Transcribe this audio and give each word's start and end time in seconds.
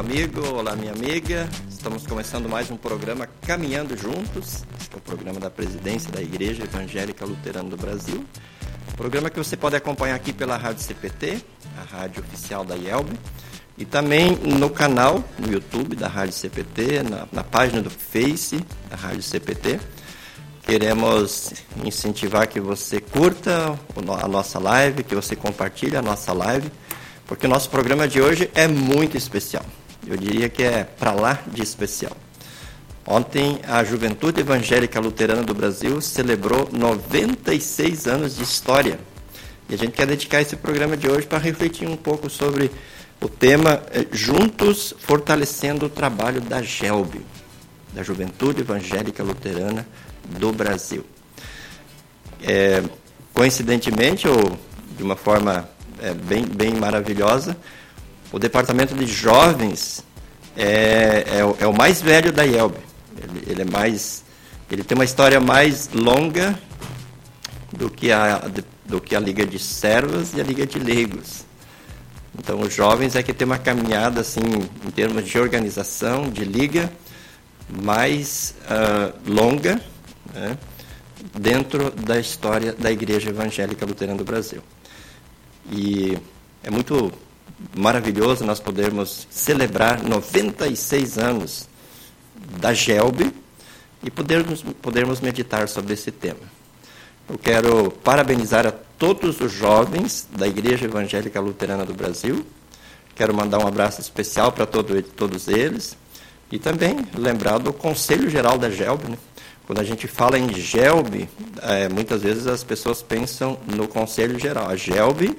amigo, 0.00 0.40
olá 0.54 0.74
minha 0.74 0.92
amiga. 0.92 1.46
Estamos 1.68 2.06
começando 2.06 2.48
mais 2.48 2.70
um 2.70 2.76
programa 2.76 3.28
Caminhando 3.42 3.94
Juntos. 3.98 4.64
É 4.90 4.96
o 4.96 5.00
programa 5.00 5.38
da 5.38 5.50
presidência 5.50 6.10
da 6.10 6.22
Igreja 6.22 6.64
Evangélica 6.64 7.26
Luterana 7.26 7.68
do 7.68 7.76
Brasil. 7.76 8.24
Programa 8.96 9.28
que 9.28 9.36
você 9.36 9.58
pode 9.58 9.76
acompanhar 9.76 10.14
aqui 10.14 10.32
pela 10.32 10.56
Rádio 10.56 10.82
CPT, 10.84 11.44
a 11.76 11.98
rádio 11.98 12.22
oficial 12.22 12.64
da 12.64 12.76
IELB, 12.76 13.10
e 13.76 13.84
também 13.84 14.36
no 14.36 14.70
canal 14.70 15.22
no 15.38 15.52
YouTube 15.52 15.94
da 15.94 16.08
Rádio 16.08 16.32
CPT, 16.32 17.02
na, 17.02 17.28
na 17.30 17.44
página 17.44 17.82
do 17.82 17.90
Face 17.90 18.64
da 18.88 18.96
Rádio 18.96 19.22
CPT. 19.22 19.78
Queremos 20.62 21.52
incentivar 21.84 22.48
que 22.48 22.58
você 22.58 23.02
curta 23.02 23.78
a 24.22 24.28
nossa 24.28 24.58
live, 24.58 25.04
que 25.04 25.14
você 25.14 25.36
compartilhe 25.36 25.94
a 25.94 26.02
nossa 26.02 26.32
live 26.32 26.72
porque 27.30 27.46
o 27.46 27.48
nosso 27.48 27.70
programa 27.70 28.08
de 28.08 28.20
hoje 28.20 28.50
é 28.56 28.66
muito 28.66 29.16
especial. 29.16 29.64
Eu 30.06 30.16
diria 30.16 30.48
que 30.48 30.62
é 30.62 30.84
para 30.84 31.12
lá 31.12 31.42
de 31.46 31.62
especial. 31.62 32.16
Ontem, 33.06 33.58
a 33.66 33.82
Juventude 33.82 34.40
Evangélica 34.40 35.00
Luterana 35.00 35.42
do 35.42 35.54
Brasil 35.54 36.00
celebrou 36.00 36.68
96 36.72 38.06
anos 38.06 38.36
de 38.36 38.42
história. 38.42 38.98
E 39.68 39.74
a 39.74 39.76
gente 39.78 39.92
quer 39.92 40.06
dedicar 40.06 40.40
esse 40.40 40.56
programa 40.56 40.96
de 40.96 41.08
hoje 41.08 41.26
para 41.26 41.38
refletir 41.38 41.88
um 41.88 41.96
pouco 41.96 42.30
sobre 42.30 42.70
o 43.20 43.28
tema 43.28 43.82
eh, 43.90 44.06
Juntos 44.12 44.94
Fortalecendo 44.98 45.86
o 45.86 45.88
Trabalho 45.88 46.40
da 46.40 46.62
GELB, 46.62 47.20
da 47.92 48.02
Juventude 48.02 48.60
Evangélica 48.62 49.22
Luterana 49.22 49.86
do 50.38 50.52
Brasil. 50.52 51.04
É, 52.42 52.82
coincidentemente, 53.34 54.26
ou 54.26 54.58
de 54.96 55.02
uma 55.02 55.16
forma 55.16 55.68
é, 56.00 56.14
bem, 56.14 56.44
bem 56.44 56.74
maravilhosa. 56.74 57.56
O 58.32 58.38
departamento 58.38 58.94
de 58.94 59.06
jovens 59.06 60.04
é, 60.56 61.24
é, 61.38 61.44
o, 61.44 61.56
é 61.60 61.66
o 61.66 61.72
mais 61.72 62.00
velho 62.00 62.32
da 62.32 62.44
IELB. 62.44 62.76
Ele, 63.16 63.42
ele, 63.46 63.62
é 63.62 63.64
mais, 63.64 64.24
ele 64.70 64.84
tem 64.84 64.96
uma 64.96 65.04
história 65.04 65.40
mais 65.40 65.90
longa 65.92 66.58
do 67.72 67.90
que 67.90 68.12
a, 68.12 68.42
do 68.84 69.00
que 69.00 69.14
a 69.14 69.20
Liga 69.20 69.44
de 69.46 69.58
Servas 69.58 70.32
e 70.34 70.40
a 70.40 70.44
Liga 70.44 70.66
de 70.66 70.78
Leigos. 70.78 71.44
Então, 72.38 72.60
os 72.60 72.72
jovens 72.72 73.16
é 73.16 73.22
que 73.22 73.32
tem 73.32 73.44
uma 73.44 73.58
caminhada, 73.58 74.20
assim, 74.20 74.40
em 74.86 74.90
termos 74.90 75.24
de 75.26 75.38
organização, 75.38 76.30
de 76.30 76.44
liga, 76.44 76.90
mais 77.82 78.54
uh, 78.64 79.30
longa, 79.30 79.80
né, 80.32 80.56
dentro 81.38 81.90
da 81.90 82.18
história 82.18 82.72
da 82.72 82.90
Igreja 82.90 83.30
Evangélica 83.30 83.84
Luterana 83.84 84.18
do 84.18 84.24
Brasil. 84.24 84.62
E 85.70 86.16
é 86.62 86.70
muito 86.70 87.12
maravilhoso 87.76 88.44
nós 88.44 88.60
podermos 88.60 89.26
celebrar 89.30 90.02
96 90.02 91.18
anos 91.18 91.68
da 92.60 92.72
GELB 92.72 93.32
e 94.02 94.10
podermos, 94.10 94.62
podermos 94.80 95.20
meditar 95.20 95.68
sobre 95.68 95.94
esse 95.94 96.10
tema. 96.10 96.40
Eu 97.28 97.38
quero 97.38 97.90
parabenizar 98.02 98.66
a 98.66 98.72
todos 98.72 99.40
os 99.40 99.52
jovens 99.52 100.26
da 100.36 100.48
Igreja 100.48 100.86
Evangélica 100.86 101.40
Luterana 101.40 101.84
do 101.84 101.94
Brasil. 101.94 102.44
Quero 103.14 103.34
mandar 103.34 103.58
um 103.58 103.66
abraço 103.66 104.00
especial 104.00 104.50
para 104.50 104.66
todo, 104.66 105.00
todos 105.02 105.46
eles. 105.46 105.96
E 106.50 106.58
também 106.58 107.06
lembrar 107.14 107.58
do 107.58 107.72
Conselho 107.72 108.28
Geral 108.28 108.58
da 108.58 108.68
GELB. 108.68 109.10
Né? 109.10 109.18
Quando 109.64 109.78
a 109.78 109.84
gente 109.84 110.08
fala 110.08 110.36
em 110.36 110.52
GELB, 110.52 111.28
é, 111.62 111.88
muitas 111.88 112.22
vezes 112.22 112.48
as 112.48 112.64
pessoas 112.64 113.00
pensam 113.02 113.56
no 113.72 113.86
Conselho 113.86 114.36
Geral. 114.36 114.68
A 114.68 114.74
GELB 114.74 115.36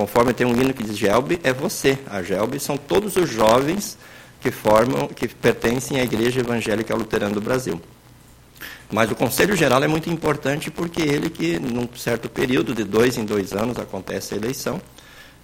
Conforme 0.00 0.32
tem 0.32 0.46
um 0.46 0.58
hino 0.58 0.72
que 0.72 0.82
diz 0.82 0.96
Gelbe, 0.96 1.38
é 1.44 1.52
você. 1.52 1.98
A 2.06 2.22
Gelbe 2.22 2.58
são 2.58 2.78
todos 2.78 3.16
os 3.16 3.28
jovens 3.28 3.98
que 4.40 4.50
formam, 4.50 5.06
que 5.06 5.28
pertencem 5.28 6.00
à 6.00 6.02
Igreja 6.02 6.40
Evangélica 6.40 6.94
Luterana 6.94 7.34
do 7.34 7.40
Brasil. 7.42 7.78
Mas 8.90 9.10
o 9.10 9.14
Conselho 9.14 9.54
Geral 9.54 9.84
é 9.84 9.86
muito 9.86 10.08
importante 10.08 10.70
porque 10.70 11.02
ele 11.02 11.28
que, 11.28 11.58
num 11.58 11.86
certo 11.94 12.30
período, 12.30 12.74
de 12.74 12.82
dois 12.82 13.18
em 13.18 13.26
dois 13.26 13.52
anos, 13.52 13.78
acontece 13.78 14.32
a 14.32 14.38
eleição. 14.38 14.80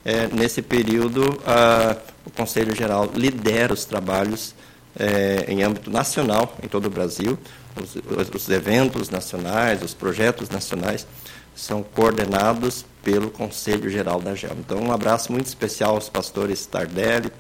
É, 0.03 0.27
nesse 0.29 0.63
período, 0.63 1.39
a, 1.45 1.95
o 2.25 2.31
Conselho 2.31 2.75
Geral 2.75 3.11
lidera 3.15 3.75
os 3.75 3.85
trabalhos 3.85 4.55
é, 4.99 5.45
em 5.49 5.63
âmbito 5.63 5.91
nacional, 5.91 6.57
em 6.63 6.67
todo 6.67 6.87
o 6.87 6.91
Brasil, 6.91 7.39
os, 7.79 7.95
os 8.35 8.49
eventos 8.49 9.11
nacionais, 9.11 9.83
os 9.83 9.93
projetos 9.93 10.49
nacionais 10.49 11.07
são 11.55 11.83
coordenados 11.83 12.87
pelo 13.07 13.31
Conselho 13.31 13.89
Geral 13.89 14.21
da 14.21 14.35
GEL. 14.35 14.57
Então, 14.59 14.81
um 14.81 14.91
abraço 14.91 15.31
muito 15.31 15.47
especial 15.47 15.95
aos 15.95 16.09
pastores 16.09 16.67
Tardelli, 16.67 17.31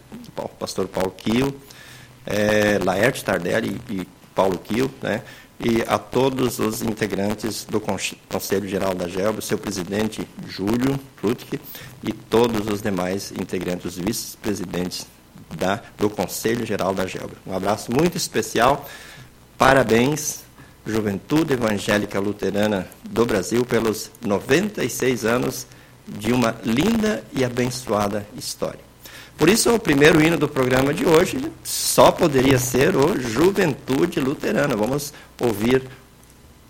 pastor 0.61 0.87
Paulo 0.87 1.11
Quio, 1.11 1.53
é, 2.25 2.79
Laerte 2.79 3.25
Tardelli 3.25 3.81
e 3.91 4.07
Paulo 4.33 4.59
Quio, 4.59 4.89
né? 5.03 5.23
e 5.59 5.83
a 5.89 5.99
todos 5.99 6.61
os 6.61 6.83
integrantes 6.83 7.65
do 7.65 7.81
Conselho 7.81 8.69
Geral 8.69 8.95
da 8.95 9.09
GELB, 9.09 9.43
seu 9.43 9.59
presidente 9.59 10.29
Júlio 10.47 11.01
Rutke 11.21 11.61
e 12.01 12.13
todos 12.13 12.69
os 12.69 12.81
demais 12.81 13.33
integrantes, 13.33 13.87
os 13.87 13.99
vice-presidentes 13.99 15.05
do 15.99 16.09
Conselho 16.09 16.65
Geral 16.65 16.95
da 16.95 17.09
GELB. 17.09 17.33
Um 17.45 17.53
abraço 17.53 17.91
muito 17.91 18.17
especial, 18.17 18.89
parabéns 19.59 20.46
Juventude 20.87 21.55
Evangélica 21.55 22.21
Luterana 22.21 22.87
do 23.11 23.27
Brasil 23.27 23.65
pelos 23.65 24.11
96 24.25 25.25
anos 25.25 25.67
de 26.07 26.33
uma 26.33 26.55
linda 26.65 27.25
e 27.33 27.45
abençoada 27.45 28.27
história. 28.37 28.87
Por 29.37 29.49
isso, 29.49 29.75
o 29.75 29.79
primeiro 29.79 30.23
hino 30.23 30.39
do 30.39 30.49
programa 30.49 30.95
de 30.95 31.05
hoje 31.05 31.53
só 31.63 32.11
poderia 32.11 32.59
ser 32.59 32.97
o 32.97 33.21
Juventude 33.21 34.21
Luterana. 34.21 34.77
Vamos 34.77 35.13
ouvir 35.41 35.83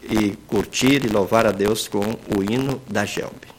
e 0.03 0.31
curtir 0.49 1.05
e 1.05 1.09
louvar 1.09 1.47
a 1.47 1.53
Deus 1.53 1.87
com 1.87 2.17
o 2.35 2.43
hino 2.43 2.81
da 2.89 3.05
Gelbe. 3.05 3.56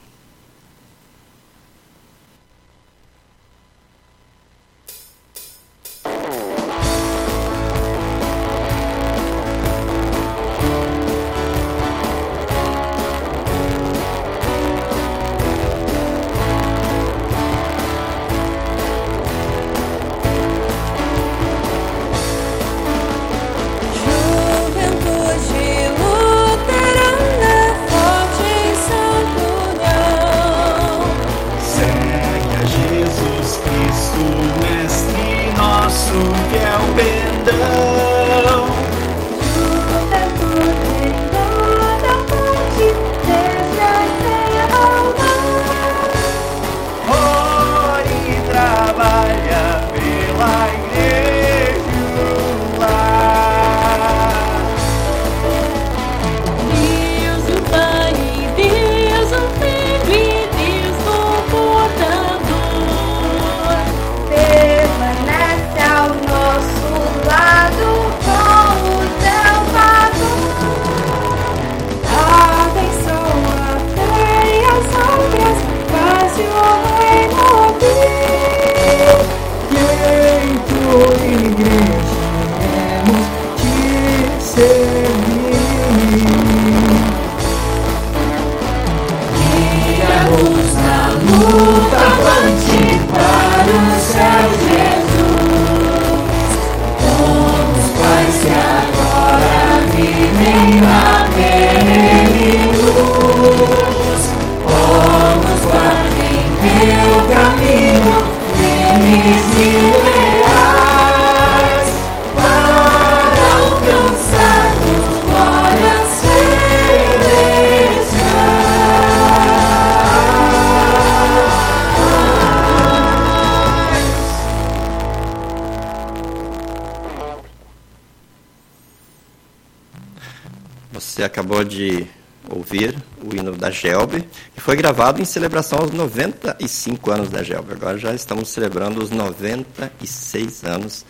Você 131.58 131.64
acabou 131.64 131.64
de 131.64 132.08
ouvir 132.50 132.96
o 133.24 133.36
hino 133.36 133.52
da 133.56 133.72
Gelbe, 133.72 134.28
que 134.54 134.62
foi 134.62 134.76
gravado 134.76 135.20
em 135.20 135.26
celebração 135.26 135.80
aos 135.80 135.92
95 135.92 137.12
anos 137.12 137.30
da 137.30 137.42
Gelbe. 137.42 137.74
Agora 137.74 137.98
já 137.98 138.14
estamos 138.14 138.50
celebrando 138.50 139.02
os 139.02 139.09
96 139.09 140.64
anos 140.64 141.04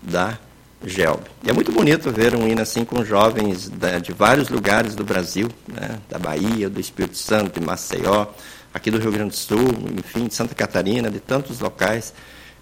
da 0.00 0.38
Gelbe. 0.84 1.24
E 1.42 1.50
é 1.50 1.52
muito 1.52 1.72
bonito 1.72 2.12
ver 2.12 2.36
um 2.36 2.46
hino 2.46 2.62
assim 2.62 2.84
com 2.84 3.04
jovens 3.04 3.70
de 4.02 4.12
vários 4.12 4.48
lugares 4.48 4.94
do 4.94 5.02
Brasil, 5.02 5.48
né? 5.66 5.98
da 6.08 6.18
Bahia, 6.18 6.70
do 6.70 6.78
Espírito 6.78 7.16
Santo, 7.16 7.58
de 7.58 7.66
Maceió, 7.66 8.26
aqui 8.72 8.88
do 8.88 8.98
Rio 8.98 9.10
Grande 9.10 9.30
do 9.30 9.36
Sul, 9.36 9.66
enfim, 9.98 10.28
de 10.28 10.34
Santa 10.34 10.54
Catarina, 10.54 11.10
de 11.10 11.18
tantos 11.18 11.58
locais. 11.58 12.14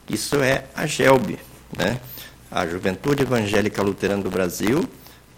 Isso 0.08 0.36
é 0.36 0.64
a 0.74 0.86
Gelbe, 0.86 1.38
né? 1.76 2.00
a 2.50 2.66
Juventude 2.66 3.22
Evangélica 3.22 3.82
Luterana 3.82 4.22
do 4.22 4.30
Brasil, 4.30 4.88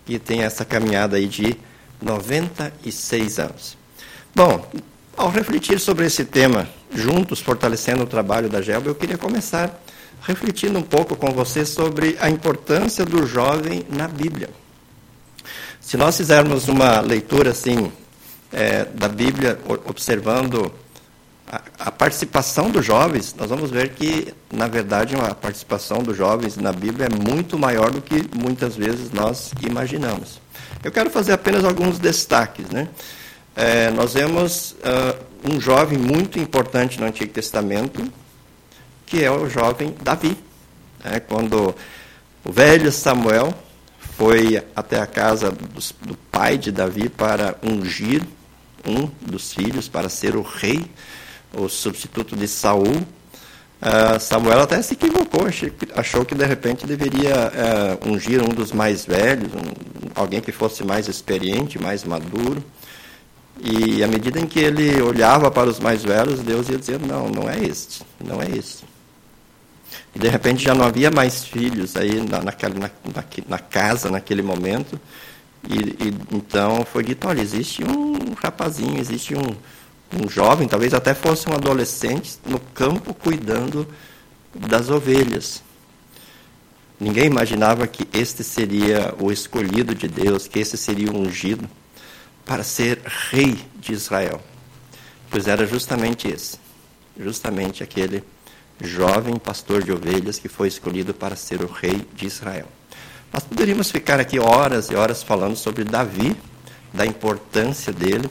que 0.06 0.18
tem 0.18 0.42
essa 0.42 0.64
caminhada 0.64 1.16
aí 1.16 1.26
de 1.26 1.56
96 2.02 3.38
anos. 3.38 3.76
Bom, 4.34 4.66
ao 5.16 5.30
refletir 5.30 5.78
sobre 5.78 6.06
esse 6.06 6.24
tema, 6.24 6.68
juntos 6.94 7.40
fortalecendo 7.40 8.02
o 8.02 8.06
trabalho 8.06 8.48
da 8.48 8.60
Gelbe, 8.60 8.88
eu 8.88 8.94
queria 8.94 9.18
começar 9.18 9.78
refletindo 10.22 10.78
um 10.78 10.82
pouco 10.82 11.16
com 11.16 11.32
você 11.32 11.64
sobre 11.64 12.16
a 12.20 12.30
importância 12.30 13.04
do 13.04 13.26
jovem 13.26 13.84
na 13.90 14.06
Bíblia. 14.06 14.50
Se 15.80 15.96
nós 15.96 16.16
fizermos 16.16 16.68
uma 16.68 17.00
leitura 17.00 17.50
assim 17.50 17.92
é, 18.52 18.84
da 18.84 19.08
Bíblia, 19.08 19.58
observando 19.86 20.72
a, 21.50 21.60
a, 21.78 21.90
participação 21.90 22.70
dos 22.70 22.84
jovens, 22.84 23.34
nós 23.36 23.48
vamos 23.48 23.70
ver 23.70 23.90
que, 23.90 24.32
na 24.52 24.68
verdade, 24.68 25.16
a 25.16 25.34
participação 25.34 25.98
dos 26.02 26.16
jovens 26.16 26.56
na 26.56 26.72
Bíblia 26.72 27.08
é 27.10 27.28
muito 27.30 27.58
maior 27.58 27.90
do 27.90 28.00
que 28.00 28.24
muitas 28.36 28.76
vezes 28.76 29.10
nós 29.10 29.52
imaginamos. 29.60 30.41
Eu 30.84 30.90
quero 30.90 31.10
fazer 31.10 31.32
apenas 31.32 31.64
alguns 31.64 31.98
destaques. 31.98 32.66
Né? 32.68 32.88
É, 33.54 33.90
nós 33.90 34.14
vemos 34.14 34.72
uh, 34.72 35.52
um 35.52 35.60
jovem 35.60 35.96
muito 35.96 36.38
importante 36.38 36.98
no 36.98 37.06
Antigo 37.06 37.32
Testamento, 37.32 38.02
que 39.06 39.22
é 39.22 39.30
o 39.30 39.48
jovem 39.48 39.94
Davi. 40.02 40.36
É, 41.04 41.20
quando 41.20 41.74
o 42.44 42.52
velho 42.52 42.90
Samuel 42.90 43.54
foi 44.16 44.62
até 44.74 45.00
a 45.00 45.06
casa 45.06 45.52
do 45.52 46.16
pai 46.30 46.58
de 46.58 46.72
Davi 46.72 47.08
para 47.08 47.56
ungir 47.62 48.22
um 48.84 49.08
dos 49.20 49.52
filhos 49.52 49.88
para 49.88 50.08
ser 50.08 50.34
o 50.34 50.42
rei, 50.42 50.84
o 51.54 51.68
substituto 51.68 52.34
de 52.36 52.48
Saul. 52.48 53.06
Uh, 53.82 54.20
Samuel 54.20 54.60
até 54.60 54.80
se 54.80 54.94
equivocou, 54.94 55.46
achou 55.96 56.24
que 56.24 56.36
de 56.36 56.46
repente 56.46 56.86
deveria 56.86 57.34
uh, 57.34 58.08
ungir 58.08 58.40
um 58.40 58.48
dos 58.48 58.70
mais 58.70 59.04
velhos, 59.04 59.52
um, 59.52 60.08
alguém 60.14 60.40
que 60.40 60.52
fosse 60.52 60.84
mais 60.84 61.08
experiente, 61.08 61.82
mais 61.82 62.04
maduro. 62.04 62.62
E 63.60 64.04
à 64.04 64.06
medida 64.06 64.38
em 64.38 64.46
que 64.46 64.60
ele 64.60 65.02
olhava 65.02 65.50
para 65.50 65.68
os 65.68 65.80
mais 65.80 66.04
velhos, 66.04 66.38
Deus 66.40 66.68
ia 66.68 66.78
dizendo: 66.78 67.08
Não, 67.08 67.28
não 67.28 67.50
é 67.50 67.58
este, 67.58 68.02
não 68.24 68.40
é 68.40 68.48
este. 68.56 68.84
E 70.14 70.18
de 70.18 70.28
repente 70.28 70.62
já 70.62 70.74
não 70.74 70.86
havia 70.86 71.10
mais 71.10 71.44
filhos 71.44 71.96
aí 71.96 72.20
na, 72.20 72.40
naquela, 72.40 72.74
na, 72.74 72.90
na, 73.12 73.24
na 73.48 73.58
casa 73.58 74.10
naquele 74.10 74.42
momento. 74.42 74.98
E, 75.68 75.74
e, 75.76 76.14
então 76.32 76.84
foi 76.84 77.02
dito: 77.02 77.26
olha, 77.26 77.40
existe 77.40 77.82
um 77.82 78.34
rapazinho, 78.34 78.98
existe 79.00 79.34
um, 79.34 79.56
um 80.20 80.28
jovem, 80.28 80.68
talvez 80.68 80.92
até 80.94 81.14
fosse 81.14 81.48
um 81.48 81.54
adolescente, 81.54 82.38
no 82.46 82.58
campo 82.58 83.14
cuidando 83.14 83.86
das 84.54 84.90
ovelhas. 84.90 85.62
Ninguém 87.00 87.26
imaginava 87.26 87.86
que 87.86 88.06
este 88.16 88.44
seria 88.44 89.14
o 89.18 89.32
escolhido 89.32 89.94
de 89.94 90.06
Deus, 90.06 90.46
que 90.46 90.60
esse 90.60 90.76
seria 90.76 91.10
o 91.10 91.16
ungido 91.16 91.68
para 92.44 92.62
ser 92.62 93.00
rei 93.30 93.58
de 93.80 93.92
Israel. 93.92 94.40
Pois 95.30 95.48
era 95.48 95.66
justamente 95.66 96.28
esse, 96.28 96.58
justamente 97.18 97.82
aquele 97.82 98.22
jovem 98.80 99.36
pastor 99.36 99.82
de 99.82 99.92
ovelhas 99.92 100.38
que 100.38 100.48
foi 100.48 100.68
escolhido 100.68 101.14
para 101.14 101.36
ser 101.36 101.62
o 101.62 101.66
rei 101.66 102.06
de 102.14 102.26
Israel. 102.26 102.66
Nós 103.32 103.42
poderíamos 103.44 103.90
ficar 103.90 104.20
aqui 104.20 104.38
horas 104.38 104.90
e 104.90 104.94
horas 104.94 105.22
falando 105.22 105.56
sobre 105.56 105.84
Davi, 105.84 106.36
da 106.92 107.06
importância 107.06 107.92
dele. 107.92 108.28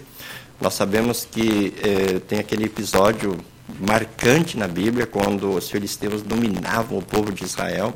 Nós 0.62 0.76
sabemos 0.76 1.28
que 1.30 1.74
eh, 1.84 2.20
tem 2.28 2.40
aquele 2.40 2.66
episódio 2.66 3.38
marcante 3.80 4.58
na 4.58 4.68
Bíblia, 4.68 5.08
quando 5.08 5.56
os 5.56 5.70
filisteus 5.70 6.22
dominavam 6.22 6.98
o 6.98 7.02
povo 7.02 7.32
de 7.32 7.44
Israel, 7.44 7.94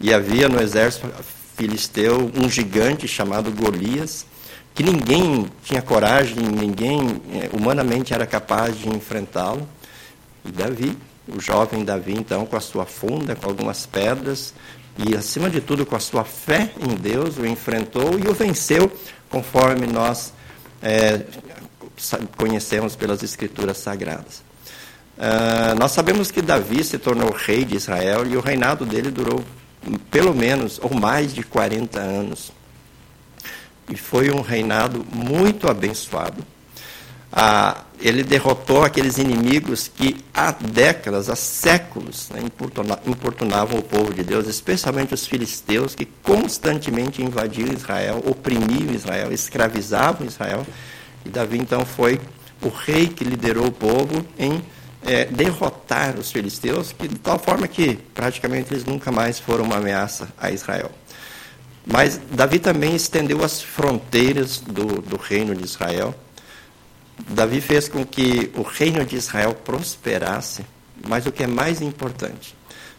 e 0.00 0.12
havia 0.12 0.48
no 0.48 0.60
exército 0.60 1.08
filisteu 1.56 2.30
um 2.36 2.48
gigante 2.48 3.08
chamado 3.08 3.50
Golias, 3.50 4.26
que 4.74 4.82
ninguém 4.82 5.50
tinha 5.64 5.80
coragem, 5.80 6.36
ninguém 6.36 7.22
eh, 7.32 7.48
humanamente 7.52 8.12
era 8.12 8.26
capaz 8.26 8.78
de 8.78 8.88
enfrentá-lo. 8.88 9.66
E 10.44 10.52
Davi 10.52 10.96
o 11.26 11.40
jovem 11.40 11.84
Davi, 11.84 12.12
então, 12.12 12.44
com 12.44 12.56
a 12.56 12.60
sua 12.60 12.84
funda, 12.84 13.34
com 13.34 13.48
algumas 13.48 13.86
pedras, 13.86 14.54
e, 14.96 15.16
acima 15.16 15.50
de 15.50 15.60
tudo, 15.60 15.84
com 15.84 15.96
a 15.96 16.00
sua 16.00 16.24
fé 16.24 16.70
em 16.80 16.94
Deus, 16.94 17.36
o 17.38 17.46
enfrentou 17.46 18.18
e 18.18 18.28
o 18.28 18.34
venceu, 18.34 18.90
conforme 19.28 19.86
nós 19.86 20.32
é, 20.82 21.22
conhecemos 22.36 22.96
pelas 22.96 23.22
Escrituras 23.22 23.78
Sagradas. 23.78 24.42
Uh, 25.16 25.78
nós 25.78 25.92
sabemos 25.92 26.30
que 26.30 26.42
Davi 26.42 26.82
se 26.82 26.98
tornou 26.98 27.30
rei 27.30 27.64
de 27.64 27.76
Israel 27.76 28.26
e 28.26 28.36
o 28.36 28.40
reinado 28.40 28.84
dele 28.84 29.10
durou 29.10 29.44
pelo 30.10 30.34
menos 30.34 30.80
ou 30.82 30.92
mais 30.92 31.32
de 31.32 31.42
40 31.42 32.00
anos. 32.00 32.52
E 33.88 33.96
foi 33.96 34.30
um 34.30 34.40
reinado 34.40 35.04
muito 35.12 35.68
abençoado 35.68 36.42
ah, 37.36 37.82
ele 38.00 38.22
derrotou 38.22 38.84
aqueles 38.84 39.18
inimigos 39.18 39.88
que 39.88 40.24
há 40.32 40.52
décadas, 40.52 41.28
há 41.28 41.34
séculos, 41.34 42.28
né, 42.30 42.40
importunavam 43.04 43.80
o 43.80 43.82
povo 43.82 44.14
de 44.14 44.22
Deus, 44.22 44.46
especialmente 44.46 45.12
os 45.12 45.26
filisteus, 45.26 45.96
que 45.96 46.06
constantemente 46.22 47.22
invadiam 47.22 47.72
Israel, 47.72 48.22
oprimiam 48.24 48.94
Israel, 48.94 49.32
escravizavam 49.32 50.28
Israel. 50.28 50.64
E 51.24 51.28
Davi, 51.28 51.58
então, 51.58 51.84
foi 51.84 52.20
o 52.60 52.68
rei 52.68 53.08
que 53.08 53.24
liderou 53.24 53.66
o 53.66 53.72
povo 53.72 54.24
em 54.38 54.62
é, 55.02 55.26
derrotar 55.26 56.18
os 56.18 56.30
filisteus, 56.32 56.92
que, 56.92 57.08
de 57.08 57.18
tal 57.18 57.38
forma 57.38 57.68
que 57.68 57.96
praticamente 58.14 58.72
eles 58.72 58.84
nunca 58.84 59.12
mais 59.12 59.38
foram 59.38 59.64
uma 59.64 59.76
ameaça 59.76 60.28
a 60.38 60.50
Israel. 60.50 60.90
Mas 61.86 62.20
Davi 62.30 62.58
também 62.58 62.94
estendeu 62.94 63.44
as 63.44 63.60
fronteiras 63.60 64.58
do, 64.58 65.02
do 65.02 65.16
reino 65.16 65.54
de 65.54 65.64
Israel 65.64 66.14
Davi 67.28 67.60
fez 67.60 67.88
com 67.88 68.04
que 68.04 68.50
o 68.56 68.62
reino 68.62 69.04
de 69.04 69.16
Israel 69.16 69.54
prosperasse, 69.54 70.64
mas 71.06 71.26
o 71.26 71.32
que 71.32 71.44
é 71.44 71.46
mais 71.46 71.80
importante, 71.80 72.54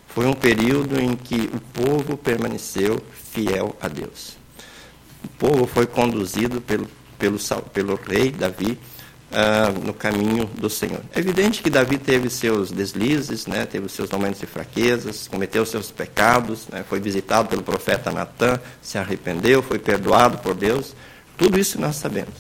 foi 0.07 0.25
um 0.25 0.33
período 0.33 0.99
em 0.99 1.15
que 1.15 1.49
o 1.53 1.59
povo 1.59 2.17
permaneceu 2.17 3.01
fiel 3.13 3.75
a 3.81 3.87
Deus. 3.87 4.37
O 5.23 5.27
povo 5.27 5.67
foi 5.67 5.85
conduzido 5.85 6.61
pelo, 6.61 6.87
pelo, 7.17 7.37
pelo 7.73 7.95
rei 7.95 8.31
Davi 8.31 8.77
uh, 9.31 9.85
no 9.85 9.93
caminho 9.93 10.45
do 10.45 10.69
Senhor. 10.69 11.01
É 11.13 11.19
evidente 11.19 11.61
que 11.61 11.69
Davi 11.69 11.97
teve 11.97 12.29
seus 12.29 12.71
deslizes, 12.71 13.47
né, 13.47 13.65
teve 13.65 13.89
seus 13.89 14.09
momentos 14.09 14.39
de 14.39 14.45
fraquezas, 14.45 15.27
cometeu 15.27 15.65
seus 15.65 15.91
pecados, 15.91 16.67
né, 16.69 16.83
foi 16.87 16.99
visitado 16.99 17.49
pelo 17.49 17.63
profeta 17.63 18.11
Natã, 18.11 18.59
se 18.81 18.97
arrependeu, 18.97 19.61
foi 19.61 19.79
perdoado 19.79 20.37
por 20.39 20.53
Deus. 20.53 20.95
Tudo 21.37 21.59
isso 21.59 21.79
nós 21.79 21.97
sabemos 21.97 22.33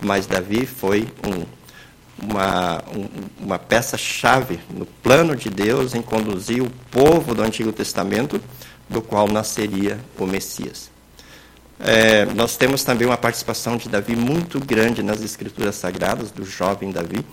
mas 0.00 0.26
Davi 0.26 0.66
foi 0.66 1.08
um, 1.24 1.44
uma, 2.26 2.82
um, 2.94 3.44
uma 3.44 3.58
peça-chave 3.58 4.60
no 4.70 4.86
plano 4.86 5.34
de 5.36 5.48
Deus 5.48 5.94
em 5.94 6.02
conduzir 6.02 6.62
o 6.62 6.70
povo 6.90 7.34
do 7.34 7.42
Antigo 7.42 7.72
Testamento, 7.72 8.40
do 8.88 9.02
qual 9.02 9.28
nasceria 9.28 9.98
o 10.18 10.26
Messias. 10.26 10.90
É, 11.78 12.24
nós 12.34 12.56
temos 12.56 12.82
também 12.84 13.06
uma 13.06 13.16
participação 13.16 13.76
de 13.76 13.88
Davi 13.88 14.16
muito 14.16 14.58
grande 14.58 15.02
nas 15.02 15.20
Escrituras 15.20 15.74
Sagradas, 15.74 16.30
do 16.30 16.44
jovem 16.44 16.90
Davi, 16.90 17.24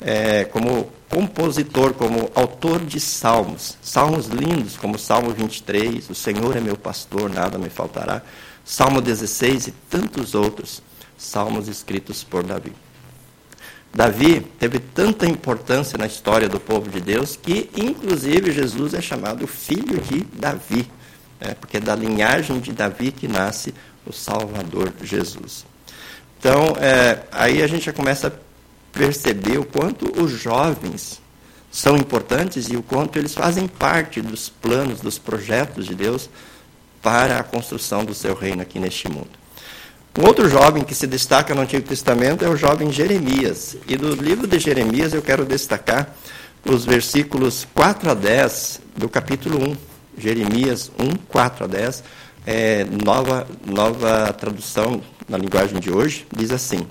é, 0.00 0.44
como 0.44 0.90
compositor, 1.08 1.94
como 1.94 2.30
autor 2.34 2.84
de 2.84 3.00
salmos. 3.00 3.78
Salmos 3.80 4.26
lindos, 4.26 4.76
como 4.76 4.98
Salmo 4.98 5.30
23, 5.30 6.10
O 6.10 6.14
Senhor 6.14 6.56
é 6.56 6.60
meu 6.60 6.76
pastor, 6.76 7.30
nada 7.30 7.58
me 7.58 7.70
faltará. 7.70 8.22
Salmo 8.64 9.00
16 9.00 9.68
e 9.68 9.70
tantos 9.88 10.34
outros 10.34 10.82
salmos 11.16 11.68
escritos 11.68 12.22
por 12.22 12.42
Davi. 12.42 12.72
Davi 13.94 14.40
teve 14.58 14.78
tanta 14.78 15.24
importância 15.26 15.96
na 15.96 16.06
história 16.06 16.48
do 16.48 16.60
povo 16.60 16.90
de 16.90 17.00
Deus 17.00 17.34
que, 17.34 17.70
inclusive, 17.74 18.52
Jesus 18.52 18.92
é 18.92 19.00
chamado 19.00 19.46
filho 19.46 19.98
de 20.02 20.20
Davi, 20.38 20.86
né? 21.40 21.54
porque 21.60 21.76
é 21.76 21.80
da 21.80 21.94
linhagem 21.94 22.60
de 22.60 22.72
Davi 22.72 23.12
que 23.12 23.28
nasce 23.28 23.74
o 24.04 24.12
Salvador 24.12 24.92
Jesus. 25.02 25.64
Então, 26.38 26.76
é, 26.80 27.24
aí 27.32 27.62
a 27.62 27.66
gente 27.66 27.86
já 27.86 27.92
começa 27.92 28.28
a 28.28 28.32
perceber 28.92 29.58
o 29.58 29.64
quanto 29.64 30.22
os 30.22 30.30
jovens 30.30 31.20
são 31.70 31.96
importantes 31.96 32.68
e 32.68 32.76
o 32.76 32.82
quanto 32.82 33.18
eles 33.18 33.34
fazem 33.34 33.66
parte 33.66 34.22
dos 34.22 34.48
planos, 34.48 35.00
dos 35.00 35.18
projetos 35.18 35.86
de 35.86 35.94
Deus 35.94 36.30
para 37.02 37.38
a 37.38 37.42
construção 37.42 38.04
do 38.04 38.14
seu 38.14 38.34
reino 38.34 38.62
aqui 38.62 38.78
neste 38.78 39.08
mundo. 39.08 39.28
Um 40.18 40.24
outro 40.24 40.48
jovem 40.48 40.82
que 40.82 40.94
se 40.94 41.06
destaca 41.06 41.54
no 41.54 41.60
Antigo 41.60 41.86
Testamento 41.86 42.42
é 42.42 42.48
o 42.48 42.56
jovem 42.56 42.90
Jeremias. 42.90 43.76
E 43.86 43.96
do 43.96 44.14
livro 44.14 44.46
de 44.46 44.58
Jeremias 44.58 45.12
eu 45.12 45.20
quero 45.20 45.44
destacar 45.44 46.14
os 46.64 46.86
versículos 46.86 47.66
4 47.74 48.10
a 48.10 48.14
10 48.14 48.80
do 48.96 49.08
capítulo 49.10 49.62
1. 49.70 49.76
Jeremias 50.16 50.90
1, 50.98 51.16
4 51.28 51.64
a 51.64 51.66
10. 51.66 52.04
É, 52.46 52.84
nova, 53.04 53.46
nova 53.66 54.32
tradução 54.32 55.02
na 55.28 55.36
linguagem 55.36 55.80
de 55.80 55.90
hoje, 55.90 56.26
diz 56.34 56.50
assim: 56.50 56.86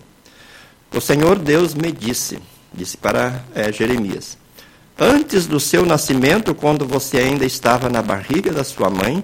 O 0.93 0.99
Senhor 0.99 1.39
Deus 1.39 1.73
me 1.73 1.91
disse, 1.91 2.39
disse 2.73 2.97
para 2.97 3.41
é, 3.53 3.71
Jeremias, 3.71 4.37
antes 4.99 5.47
do 5.47 5.59
seu 5.59 5.85
nascimento, 5.85 6.53
quando 6.53 6.85
você 6.85 7.17
ainda 7.17 7.45
estava 7.45 7.89
na 7.89 8.01
barriga 8.01 8.51
da 8.51 8.63
sua 8.63 8.89
mãe, 8.89 9.23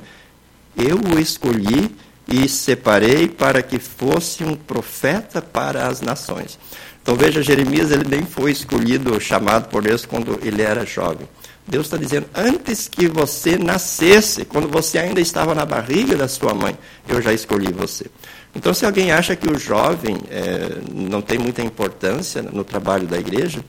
eu 0.77 0.97
o 0.97 1.19
escolhi 1.19 1.93
e 2.27 2.47
separei 2.47 3.27
para 3.27 3.61
que 3.61 3.77
fosse 3.77 4.43
um 4.43 4.55
profeta 4.55 5.41
para 5.41 5.87
as 5.87 6.01
nações. 6.01 6.57
Então 7.01 7.15
veja, 7.15 7.41
Jeremias 7.41 7.91
ele 7.91 8.05
nem 8.07 8.25
foi 8.25 8.51
escolhido, 8.51 9.19
chamado 9.19 9.67
por 9.69 9.81
Deus 9.81 10.05
quando 10.05 10.39
ele 10.43 10.61
era 10.61 10.85
jovem. 10.85 11.27
Deus 11.71 11.85
está 11.85 11.95
dizendo, 11.95 12.27
antes 12.35 12.89
que 12.89 13.07
você 13.07 13.57
nascesse, 13.57 14.43
quando 14.43 14.67
você 14.67 14.97
ainda 14.97 15.21
estava 15.21 15.55
na 15.55 15.65
barriga 15.65 16.17
da 16.17 16.27
sua 16.27 16.53
mãe, 16.53 16.77
eu 17.07 17.21
já 17.21 17.31
escolhi 17.31 17.71
você. 17.71 18.07
Então, 18.53 18.73
se 18.73 18.85
alguém 18.85 19.13
acha 19.13 19.37
que 19.37 19.49
o 19.49 19.57
jovem 19.57 20.17
é, 20.29 20.67
não 20.93 21.21
tem 21.21 21.39
muita 21.39 21.61
importância 21.61 22.41
no 22.41 22.65
trabalho 22.65 23.07
da 23.07 23.17
igreja, 23.17 23.63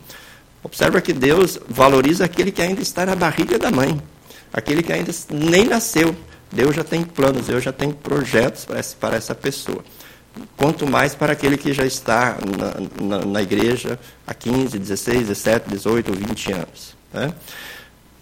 observa 0.64 1.00
que 1.00 1.12
Deus 1.12 1.60
valoriza 1.68 2.24
aquele 2.24 2.50
que 2.50 2.60
ainda 2.60 2.82
está 2.82 3.06
na 3.06 3.14
barriga 3.14 3.56
da 3.56 3.70
mãe, 3.70 4.02
aquele 4.52 4.82
que 4.82 4.92
ainda 4.92 5.12
nem 5.30 5.64
nasceu. 5.64 6.12
Deus 6.50 6.74
já 6.74 6.82
tem 6.82 7.04
planos, 7.04 7.46
Deus 7.46 7.62
já 7.62 7.70
tem 7.70 7.92
projetos 7.92 8.66
para 8.98 9.14
essa, 9.16 9.32
pessoa. 9.32 9.84
Quanto 10.56 10.90
mais 10.90 11.14
para 11.14 11.34
aquele 11.34 11.56
que 11.56 11.72
já 11.72 11.86
está 11.86 12.36
na, 12.58 13.18
na, 13.18 13.24
na 13.24 13.42
igreja 13.42 13.96
há 14.26 14.34
15, 14.34 14.76
16, 14.76 15.28
17, 15.28 15.70
18, 15.70 16.12
20 16.12 16.52
anos. 16.52 16.96
Né? 17.12 17.32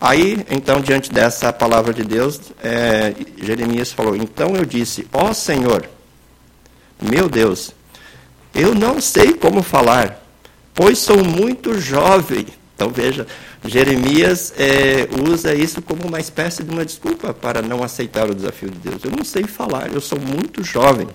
Aí, 0.01 0.47
então, 0.51 0.81
diante 0.81 1.13
dessa 1.13 1.53
palavra 1.53 1.93
de 1.93 2.03
Deus, 2.03 2.41
é, 2.63 3.15
Jeremias 3.37 3.93
falou: 3.93 4.17
Então 4.17 4.57
eu 4.57 4.65
disse, 4.65 5.07
ó 5.13 5.35
Senhor, 5.35 5.87
meu 7.03 7.29
Deus, 7.29 7.73
eu 8.55 8.75
não 8.75 8.99
sei 8.99 9.35
como 9.35 9.63
falar, 9.63 10.25
pois 10.75 10.99
sou 10.99 11.23
muito 11.23 11.79
jovem. 11.79 12.47
Então 12.75 12.89
veja, 12.89 13.27
Jeremias 13.63 14.55
é, 14.57 15.07
usa 15.29 15.55
isso 15.55 15.83
como 15.83 16.09
uma 16.09 16.19
espécie 16.19 16.63
de 16.63 16.71
uma 16.71 16.83
desculpa 16.83 17.35
para 17.35 17.61
não 17.61 17.83
aceitar 17.83 18.31
o 18.31 18.35
desafio 18.35 18.71
de 18.71 18.79
Deus. 18.79 19.05
Eu 19.05 19.11
não 19.11 19.23
sei 19.23 19.43
falar, 19.43 19.93
eu 19.93 20.01
sou 20.01 20.19
muito 20.19 20.65
jovem. 20.65 21.09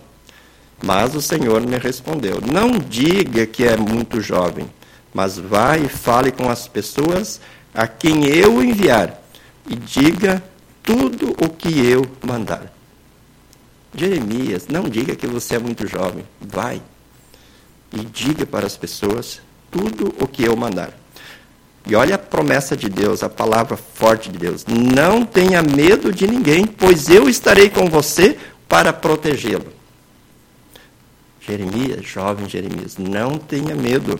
Mas 0.83 1.15
o 1.15 1.21
Senhor 1.21 1.59
me 1.65 1.79
respondeu: 1.79 2.39
Não 2.39 2.77
diga 2.77 3.47
que 3.47 3.63
é 3.63 3.75
muito 3.75 4.21
jovem, 4.21 4.67
mas 5.11 5.39
vá 5.39 5.75
e 5.75 5.87
fale 5.87 6.31
com 6.31 6.47
as 6.49 6.67
pessoas 6.67 7.41
a 7.75 7.87
quem 7.87 8.25
eu 8.25 8.63
enviar, 8.63 9.21
e 9.67 9.75
diga 9.75 10.43
tudo 10.81 11.31
o 11.43 11.49
que 11.49 11.85
eu 11.85 12.05
mandar. 12.23 12.71
Jeremias, 13.93 14.67
não 14.67 14.83
diga 14.83 15.15
que 15.15 15.27
você 15.27 15.55
é 15.55 15.59
muito 15.59 15.87
jovem, 15.87 16.25
vai 16.39 16.81
e 17.93 17.99
diga 18.05 18.45
para 18.45 18.65
as 18.65 18.75
pessoas 18.75 19.41
tudo 19.71 20.13
o 20.19 20.27
que 20.27 20.43
eu 20.43 20.55
mandar. 20.55 20.91
E 21.87 21.95
olha 21.95 22.15
a 22.15 22.19
promessa 22.19 22.75
de 22.75 22.89
Deus, 22.89 23.23
a 23.23 23.29
palavra 23.29 23.77
forte 23.77 24.29
de 24.29 24.37
Deus. 24.37 24.65
Não 24.65 25.25
tenha 25.25 25.61
medo 25.61 26.11
de 26.11 26.27
ninguém, 26.27 26.65
pois 26.65 27.09
eu 27.09 27.29
estarei 27.29 27.69
com 27.69 27.87
você 27.87 28.37
para 28.67 28.91
protegê-lo. 28.91 29.71
Jeremias, 31.39 32.03
jovem 32.05 32.49
Jeremias, 32.49 32.97
não 32.97 33.37
tenha 33.37 33.75
medo, 33.75 34.19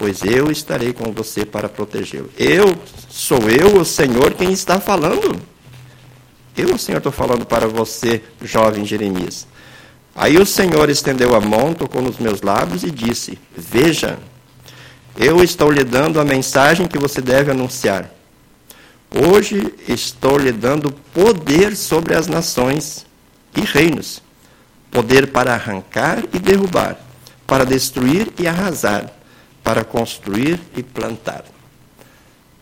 pois 0.00 0.22
eu 0.22 0.50
estarei 0.50 0.94
com 0.94 1.12
você 1.12 1.44
para 1.44 1.68
protegê-lo. 1.68 2.30
Eu, 2.38 2.74
sou 3.10 3.50
eu, 3.50 3.78
o 3.78 3.84
Senhor, 3.84 4.32
quem 4.32 4.50
está 4.50 4.80
falando. 4.80 5.38
Eu, 6.56 6.74
o 6.74 6.78
Senhor, 6.78 6.96
estou 6.96 7.12
falando 7.12 7.44
para 7.44 7.68
você, 7.68 8.22
jovem 8.42 8.86
Jeremias. 8.86 9.46
Aí 10.16 10.38
o 10.38 10.46
Senhor 10.46 10.88
estendeu 10.88 11.34
a 11.34 11.40
mão, 11.42 11.74
tocou 11.74 12.00
nos 12.00 12.16
meus 12.16 12.40
lábios 12.40 12.82
e 12.82 12.90
disse: 12.90 13.38
Veja, 13.54 14.18
eu 15.18 15.44
estou 15.44 15.70
lhe 15.70 15.84
dando 15.84 16.18
a 16.18 16.24
mensagem 16.24 16.88
que 16.88 16.98
você 16.98 17.20
deve 17.20 17.50
anunciar. 17.50 18.10
Hoje 19.14 19.74
estou 19.86 20.38
lhe 20.38 20.50
dando 20.50 20.90
poder 21.12 21.76
sobre 21.76 22.14
as 22.14 22.26
nações 22.26 23.04
e 23.54 23.60
reinos 23.60 24.22
poder 24.90 25.28
para 25.28 25.54
arrancar 25.54 26.24
e 26.32 26.38
derrubar, 26.38 26.96
para 27.46 27.64
destruir 27.64 28.32
e 28.38 28.46
arrasar, 28.46 29.19
para 29.62 29.84
construir 29.84 30.60
e 30.76 30.82
plantar. 30.82 31.44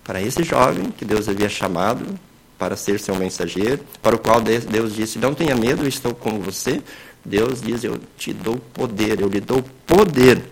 Para 0.05 0.21
esse 0.21 0.43
jovem 0.43 0.91
que 0.91 1.05
Deus 1.05 1.29
havia 1.29 1.49
chamado 1.49 2.19
para 2.59 2.77
ser 2.77 2.99
seu 2.99 3.15
mensageiro, 3.15 3.85
para 4.03 4.17
o 4.17 4.19
qual 4.19 4.41
Deus 4.41 4.95
disse: 4.95 5.19
Não 5.19 5.35
tenha 5.35 5.55
medo, 5.55 5.87
estou 5.87 6.15
com 6.15 6.41
você. 6.41 6.83
Deus 7.25 7.61
diz: 7.61 7.85
Eu 7.85 8.01
te 8.17 8.33
dou 8.33 8.57
poder, 8.57 9.21
eu 9.21 9.29
lhe 9.29 9.41
dou 9.41 9.63
poder 9.87 10.43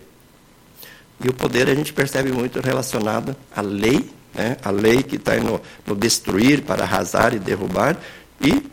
e 1.23 1.29
o 1.29 1.33
poder 1.33 1.69
a 1.69 1.75
gente 1.75 1.93
percebe 1.93 2.31
muito 2.31 2.61
relacionado 2.61 3.35
à 3.55 3.61
lei, 3.61 4.11
né? 4.35 4.57
a 4.63 4.71
lei 4.71 5.03
que 5.03 5.17
está 5.17 5.37
no, 5.37 5.61
no 5.87 5.97
destruir, 5.97 6.63
para 6.63 6.85
arrasar 6.85 7.35
e 7.35 7.39
derrubar, 7.39 7.97
e 8.41 8.71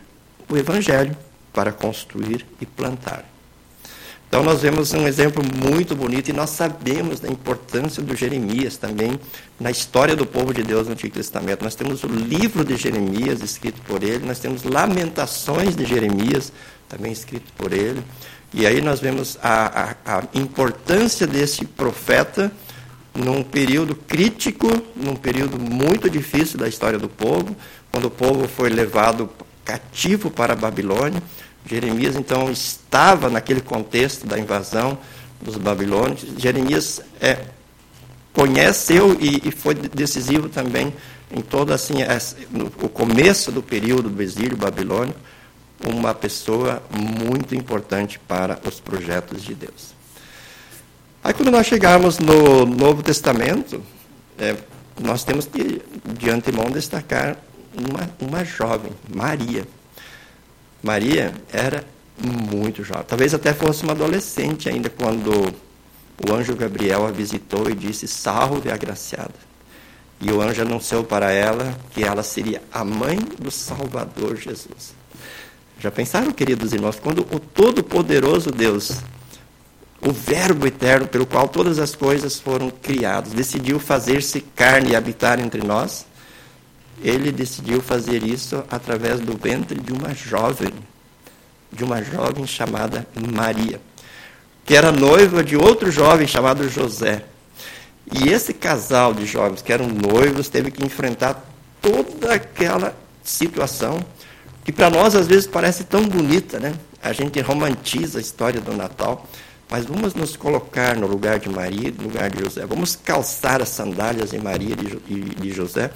o 0.50 0.58
evangelho, 0.58 1.16
para 1.54 1.72
construir 1.72 2.46
e 2.60 2.66
plantar. 2.66 3.26
Então 4.34 4.42
nós 4.44 4.64
vemos 4.64 4.92
um 4.94 5.08
exemplo 5.08 5.44
muito 5.64 5.96
bonito 5.96 6.30
e 6.30 6.34
nós 6.34 6.50
sabemos 6.50 7.20
da 7.20 7.30
importância 7.30 8.02
do 8.02 8.16
Jeremias 8.16 8.78
também 8.78 9.20
na 9.60 9.70
história 9.70 10.16
do 10.16 10.26
povo 10.26 10.52
de 10.52 10.64
Deus 10.64 10.88
no 10.88 10.94
Antigo 10.94 11.14
Testamento. 11.14 11.64
Nós 11.64 11.76
temos 11.76 12.04
o 12.04 12.08
livro 12.08 12.66
de 12.66 12.76
Jeremias 12.76 13.44
escrito 13.44 13.80
por 13.84 14.02
ele, 14.02 14.26
nós 14.26 14.40
temos 14.40 14.64
Lamentações 14.64 15.76
de 15.76 15.86
Jeremias 15.86 16.52
também 16.90 17.12
escrito 17.12 17.54
por 17.56 17.72
ele. 17.72 18.02
E 18.52 18.66
aí 18.66 18.82
nós 18.82 19.00
vemos 19.00 19.38
a, 19.40 19.96
a, 20.04 20.18
a 20.18 20.24
importância 20.34 21.28
desse 21.28 21.64
profeta 21.66 22.52
num 23.14 23.44
período 23.44 23.94
crítico, 23.94 24.68
num 24.96 25.16
período 25.16 25.60
muito 25.60 26.10
difícil 26.10 26.58
da 26.58 26.68
história 26.68 26.98
do 26.98 27.08
povo, 27.08 27.56
quando 27.92 28.06
o 28.06 28.12
povo 28.12 28.48
foi 28.48 28.70
levado 28.70 29.30
cativo 29.64 30.32
para 30.32 30.54
a 30.54 30.56
Babilônia. 30.56 31.22
Jeremias, 31.66 32.16
então, 32.16 32.52
estava 32.52 33.30
naquele 33.30 33.62
contexto 33.62 34.28
da 34.28 34.38
invasão 34.38 34.98
dos 35.42 35.58
babilônios. 35.58 36.26
Jeremias 36.38 37.02
é, 37.22 37.46
conheceu 38.34 39.18
e, 39.20 39.48
e, 39.48 39.52
foi 39.52 39.74
decisivo 39.74 40.50
também 40.50 40.94
em 41.32 41.42
todo 41.42 41.74
assim, 41.74 41.96
no, 42.52 42.66
o 42.66 42.90
começo 42.90 43.52
do 43.52 43.64
período 43.64 44.10
do 44.10 44.22
exílio 44.22 44.58
babilônico 44.58 45.20
uma 45.86 46.14
pessoa 46.14 46.82
muito 46.92 47.56
importante 47.56 48.20
para 48.20 48.60
os 48.66 48.80
projetos 48.80 49.42
de 49.44 49.54
Deus. 49.54 49.94
Aí, 51.24 51.34
quando 51.34 51.52
nós 51.52 51.68
chegarmos 51.68 52.20
no 52.20 52.66
Novo 52.66 53.02
Testamento, 53.02 53.82
é, 54.38 54.56
nós 55.02 55.24
temos 55.24 55.46
que, 55.46 55.82
de 56.20 56.30
antemão, 56.30 56.70
destacar 56.70 57.38
uma, 57.74 58.10
uma 58.20 58.46
jovem, 58.46 58.92
Maria. 59.14 59.66
Maria 60.84 61.34
era 61.52 61.86
muito 62.22 62.84
jovem, 62.84 63.06
talvez 63.08 63.34
até 63.34 63.54
fosse 63.54 63.84
uma 63.84 63.94
adolescente 63.94 64.70
ainda 64.70 64.90
quando 64.90 65.32
o 65.32 66.34
anjo 66.34 66.56
Gabriel 66.56 67.08
a 67.08 67.12
visitou 67.12 67.70
e 67.70 67.74
disse: 67.74 68.08
Salve, 68.08 68.70
agraciada. 68.70 69.34
E 70.22 70.32
o 70.32 70.42
anjo 70.42 70.62
anunciou 70.62 71.04
para 71.04 71.32
ela 71.32 71.78
que 71.94 72.04
ela 72.04 72.22
seria 72.22 72.62
a 72.72 72.84
mãe 72.84 73.18
do 73.40 73.50
Salvador 73.50 74.36
Jesus. 74.36 74.94
Já 75.80 75.92
pensaram, 75.92 76.32
queridos 76.32 76.72
irmãos, 76.72 76.98
quando 76.98 77.28
o 77.32 77.40
Todo-Poderoso 77.40 78.52
Deus, 78.52 79.02
o 80.02 80.14
Verbo 80.14 80.68
eterno 80.68 81.08
pelo 81.08 81.26
qual 81.26 81.48
todas 81.48 81.80
as 81.80 81.96
coisas 81.96 82.40
foram 82.40 82.70
criadas, 82.70 83.34
decidiu 83.34 83.80
fazer-se 83.80 84.42
carne 84.42 84.92
e 84.92 84.96
habitar 84.96 85.40
entre 85.40 85.66
nós? 85.66 86.06
Ele 87.02 87.32
decidiu 87.32 87.82
fazer 87.82 88.24
isso 88.24 88.64
através 88.70 89.20
do 89.20 89.38
ventre 89.38 89.80
de 89.80 89.92
uma 89.92 90.14
jovem, 90.14 90.74
de 91.72 91.84
uma 91.84 92.02
jovem 92.04 92.46
chamada 92.46 93.08
Maria, 93.34 93.82
que 94.66 94.76
era 94.76 94.92
noiva 94.92 95.44
de 95.44 95.56
outro 95.58 95.92
jovem 95.92 96.28
chamado 96.28 96.70
José. 96.70 97.26
E 98.12 98.30
esse 98.30 98.54
casal 98.54 99.14
de 99.14 99.26
jovens 99.26 99.62
que 99.62 99.74
eram 99.74 99.88
noivos 99.88 100.50
teve 100.50 100.72
que 100.72 100.86
enfrentar 100.86 101.44
toda 101.82 102.34
aquela 102.34 102.96
situação 103.24 104.00
que 104.64 104.72
para 104.72 104.90
nós 104.90 105.16
às 105.16 105.28
vezes 105.28 105.48
parece 105.48 105.84
tão 105.84 106.04
bonita, 106.06 106.60
né? 106.60 106.74
A 107.02 107.12
gente 107.12 107.40
romantiza 107.42 108.18
a 108.18 108.22
história 108.22 108.62
do 108.62 108.74
Natal, 108.74 109.28
mas 109.70 109.86
vamos 109.86 110.14
nos 110.14 110.38
colocar 110.38 110.96
no 110.96 111.06
lugar 111.06 111.40
de 111.40 111.50
Maria, 111.50 111.94
no 111.98 112.04
lugar 112.04 112.30
de 112.30 112.42
José. 112.42 112.66
Vamos 112.66 112.96
calçar 112.96 113.62
as 113.62 113.70
sandálias 113.70 114.32
de 114.32 114.40
Maria 114.40 114.76
e 115.08 115.16
de 115.16 115.52
José 115.52 115.92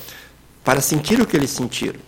para 0.67 0.81
sentir 0.81 1.21
o 1.21 1.25
que 1.25 1.37
eles 1.37 1.51
sentiram. 1.51 2.01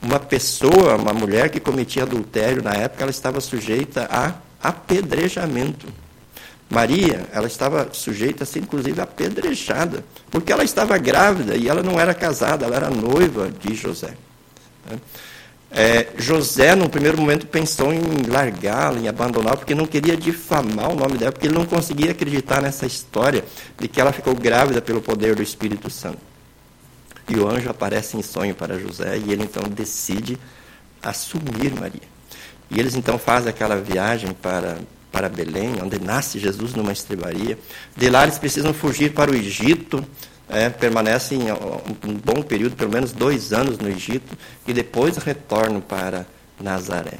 uma 0.00 0.18
pessoa, 0.18 0.96
uma 0.96 1.12
mulher 1.12 1.50
que 1.50 1.60
cometia 1.60 2.04
adultério 2.04 2.62
na 2.62 2.72
época, 2.72 3.02
ela 3.02 3.10
estava 3.10 3.38
sujeita 3.38 4.08
a 4.10 4.32
apedrejamento. 4.66 5.86
Maria, 6.70 7.28
ela 7.32 7.46
estava 7.46 7.90
sujeita 7.92 8.44
a 8.44 8.46
ser, 8.46 8.60
inclusive, 8.60 8.98
apedrejada, 8.98 10.02
porque 10.30 10.50
ela 10.50 10.64
estava 10.64 10.96
grávida 10.96 11.54
e 11.54 11.68
ela 11.68 11.82
não 11.82 12.00
era 12.00 12.14
casada, 12.14 12.64
ela 12.64 12.76
era 12.76 12.88
noiva 12.88 13.50
de 13.50 13.74
José. 13.74 14.14
É, 15.70 16.08
José, 16.16 16.74
num 16.74 16.88
primeiro 16.88 17.18
momento, 17.18 17.46
pensou 17.46 17.92
em 17.92 18.00
largá-la, 18.26 18.98
em 18.98 19.06
abandoná-la, 19.06 19.58
porque 19.58 19.74
não 19.74 19.86
queria 19.86 20.16
difamar 20.16 20.90
o 20.90 20.94
nome 20.94 21.18
dela, 21.18 21.32
porque 21.32 21.46
ele 21.46 21.58
não 21.58 21.66
conseguia 21.66 22.12
acreditar 22.12 22.62
nessa 22.62 22.86
história 22.86 23.44
de 23.78 23.86
que 23.86 24.00
ela 24.00 24.12
ficou 24.14 24.34
grávida 24.34 24.80
pelo 24.80 25.02
poder 25.02 25.34
do 25.34 25.42
Espírito 25.42 25.90
Santo. 25.90 26.33
E 27.28 27.36
o 27.36 27.48
anjo 27.48 27.70
aparece 27.70 28.16
em 28.16 28.22
sonho 28.22 28.54
para 28.54 28.78
José 28.78 29.16
e 29.18 29.32
ele 29.32 29.44
então 29.44 29.62
decide 29.68 30.38
assumir 31.02 31.72
Maria. 31.78 32.02
E 32.70 32.78
eles 32.78 32.94
então 32.94 33.18
fazem 33.18 33.50
aquela 33.50 33.76
viagem 33.76 34.32
para, 34.32 34.78
para 35.10 35.28
Belém, 35.28 35.74
onde 35.82 35.98
nasce 35.98 36.38
Jesus 36.38 36.74
numa 36.74 36.92
estrebaria. 36.92 37.58
De 37.96 38.10
lá 38.10 38.24
eles 38.24 38.38
precisam 38.38 38.74
fugir 38.74 39.12
para 39.12 39.30
o 39.30 39.34
Egito, 39.34 40.04
é, 40.48 40.68
permanecem 40.68 41.40
um 42.06 42.14
bom 42.14 42.42
período, 42.42 42.76
pelo 42.76 42.90
menos 42.90 43.12
dois 43.12 43.52
anos 43.52 43.78
no 43.78 43.88
Egito, 43.88 44.36
e 44.66 44.72
depois 44.72 45.16
retornam 45.16 45.80
para 45.80 46.26
Nazaré. 46.60 47.18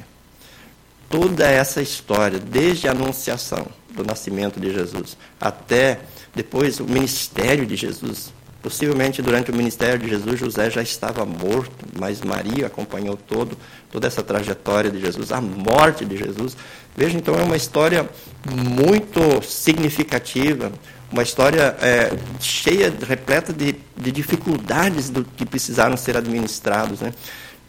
Toda 1.09 1.49
essa 1.49 1.81
história, 1.81 2.39
desde 2.39 2.87
a 2.87 2.91
anunciação 2.91 3.67
do 3.95 4.03
nascimento 4.03 4.59
de 4.59 4.71
Jesus 4.73 5.17
até 5.39 5.99
depois 6.35 6.79
o 6.79 6.83
ministério 6.83 7.65
de 7.65 7.75
Jesus, 7.75 8.33
Possivelmente 8.65 9.21
durante 9.21 9.51
o 9.51 9.55
ministério 9.55 9.99
de 9.99 10.09
Jesus, 10.09 10.39
José 10.39 10.71
já 10.71 10.81
estava 10.81 11.23
morto, 11.23 11.85
mas 11.99 12.21
Maria 12.21 12.65
acompanhou 12.65 13.15
todo, 13.15 13.55
toda 13.91 14.07
essa 14.07 14.23
trajetória 14.23 14.89
de 14.89 14.99
Jesus, 14.99 15.31
a 15.31 15.39
morte 15.39 16.03
de 16.03 16.17
Jesus. 16.17 16.57
Veja, 16.97 17.15
então, 17.15 17.35
é 17.35 17.43
uma 17.43 17.55
história 17.55 18.09
muito 18.51 19.19
significativa, 19.43 20.71
uma 21.11 21.21
história 21.21 21.77
é, 21.79 22.11
cheia, 22.39 22.91
repleta 23.07 23.53
de, 23.53 23.75
de 23.95 24.11
dificuldades 24.11 25.11
do, 25.11 25.23
que 25.23 25.45
precisaram 25.45 25.95
ser 25.95 26.17
administrados. 26.17 27.01
Né? 27.01 27.13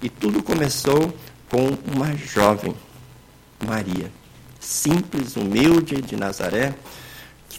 E 0.01 0.09
tudo 0.09 0.43
começou 0.43 1.15
com 1.51 1.77
uma 1.95 2.17
jovem, 2.17 2.75
Maria, 3.67 4.11
simples, 4.59 5.37
humilde, 5.37 6.01
de 6.01 6.17
Nazaré, 6.17 6.73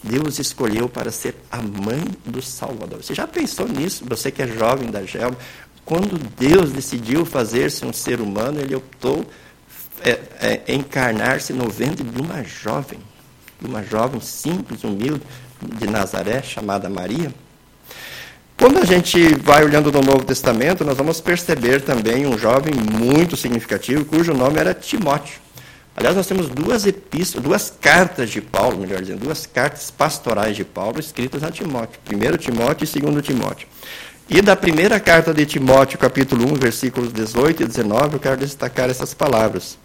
Deus 0.02 0.38
escolheu 0.38 0.88
para 0.88 1.10
ser 1.10 1.34
a 1.50 1.58
mãe 1.58 2.04
do 2.24 2.40
Salvador. 2.40 3.02
Você 3.02 3.14
já 3.14 3.26
pensou 3.26 3.66
nisso? 3.68 4.04
Você 4.08 4.30
que 4.30 4.42
é 4.42 4.46
jovem 4.46 4.90
da 4.90 5.02
GEL, 5.02 5.36
quando 5.84 6.18
Deus 6.38 6.70
decidiu 6.70 7.24
fazer-se 7.24 7.84
um 7.84 7.92
ser 7.92 8.20
humano, 8.20 8.60
ele 8.60 8.74
optou 8.74 9.24
é, 10.02 10.18
é, 10.40 10.74
encarnar-se 10.74 11.52
no 11.52 11.68
ventre 11.68 12.04
de 12.04 12.20
uma 12.20 12.44
jovem, 12.44 12.98
de 13.60 13.66
uma 13.66 13.82
jovem 13.82 14.20
simples, 14.20 14.84
humilde, 14.84 15.22
de 15.60 15.86
Nazaré, 15.88 16.42
chamada 16.42 16.88
Maria. 16.88 17.32
Quando 18.56 18.78
a 18.78 18.84
gente 18.84 19.34
vai 19.36 19.64
olhando 19.64 19.90
no 19.90 20.00
Novo 20.00 20.24
Testamento, 20.24 20.84
nós 20.84 20.96
vamos 20.96 21.20
perceber 21.20 21.80
também 21.80 22.26
um 22.26 22.36
jovem 22.36 22.74
muito 22.74 23.36
significativo, 23.36 24.04
cujo 24.04 24.34
nome 24.34 24.58
era 24.58 24.74
Timóteo. 24.74 25.40
Aliás, 25.98 26.14
nós 26.14 26.28
temos 26.28 26.46
duas 26.48 26.86
epístolas, 26.86 27.44
duas 27.44 27.74
cartas 27.80 28.30
de 28.30 28.40
Paulo, 28.40 28.78
melhor 28.78 29.00
dizendo, 29.00 29.18
duas 29.18 29.46
cartas 29.46 29.90
pastorais 29.90 30.54
de 30.56 30.64
Paulo 30.64 31.00
escritas 31.00 31.42
a 31.42 31.50
Timóteo. 31.50 31.98
Primeiro 32.04 32.38
Timóteo 32.38 32.84
e 32.84 32.86
segundo 32.86 33.20
Timóteo. 33.20 33.66
E 34.30 34.40
da 34.40 34.54
primeira 34.54 35.00
carta 35.00 35.34
de 35.34 35.44
Timóteo, 35.44 35.98
capítulo 35.98 36.52
1, 36.52 36.54
versículos 36.54 37.12
18 37.12 37.64
e 37.64 37.66
19, 37.66 38.14
eu 38.14 38.20
quero 38.20 38.36
destacar 38.36 38.88
essas 38.88 39.12
palavras. 39.12 39.76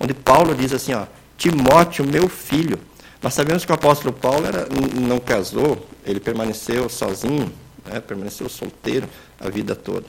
Onde 0.00 0.14
Paulo 0.14 0.54
diz 0.54 0.72
assim, 0.72 0.94
ó, 0.94 1.04
Timóteo, 1.36 2.02
meu 2.06 2.30
filho. 2.30 2.80
Nós 3.22 3.34
sabemos 3.34 3.66
que 3.66 3.70
o 3.70 3.74
apóstolo 3.74 4.14
Paulo 4.14 4.46
era, 4.46 4.66
não 4.98 5.18
casou, 5.18 5.86
ele 6.02 6.18
permaneceu 6.18 6.88
sozinho, 6.88 7.52
né, 7.84 8.00
permaneceu 8.00 8.48
solteiro 8.48 9.06
a 9.38 9.50
vida 9.50 9.76
toda. 9.76 10.06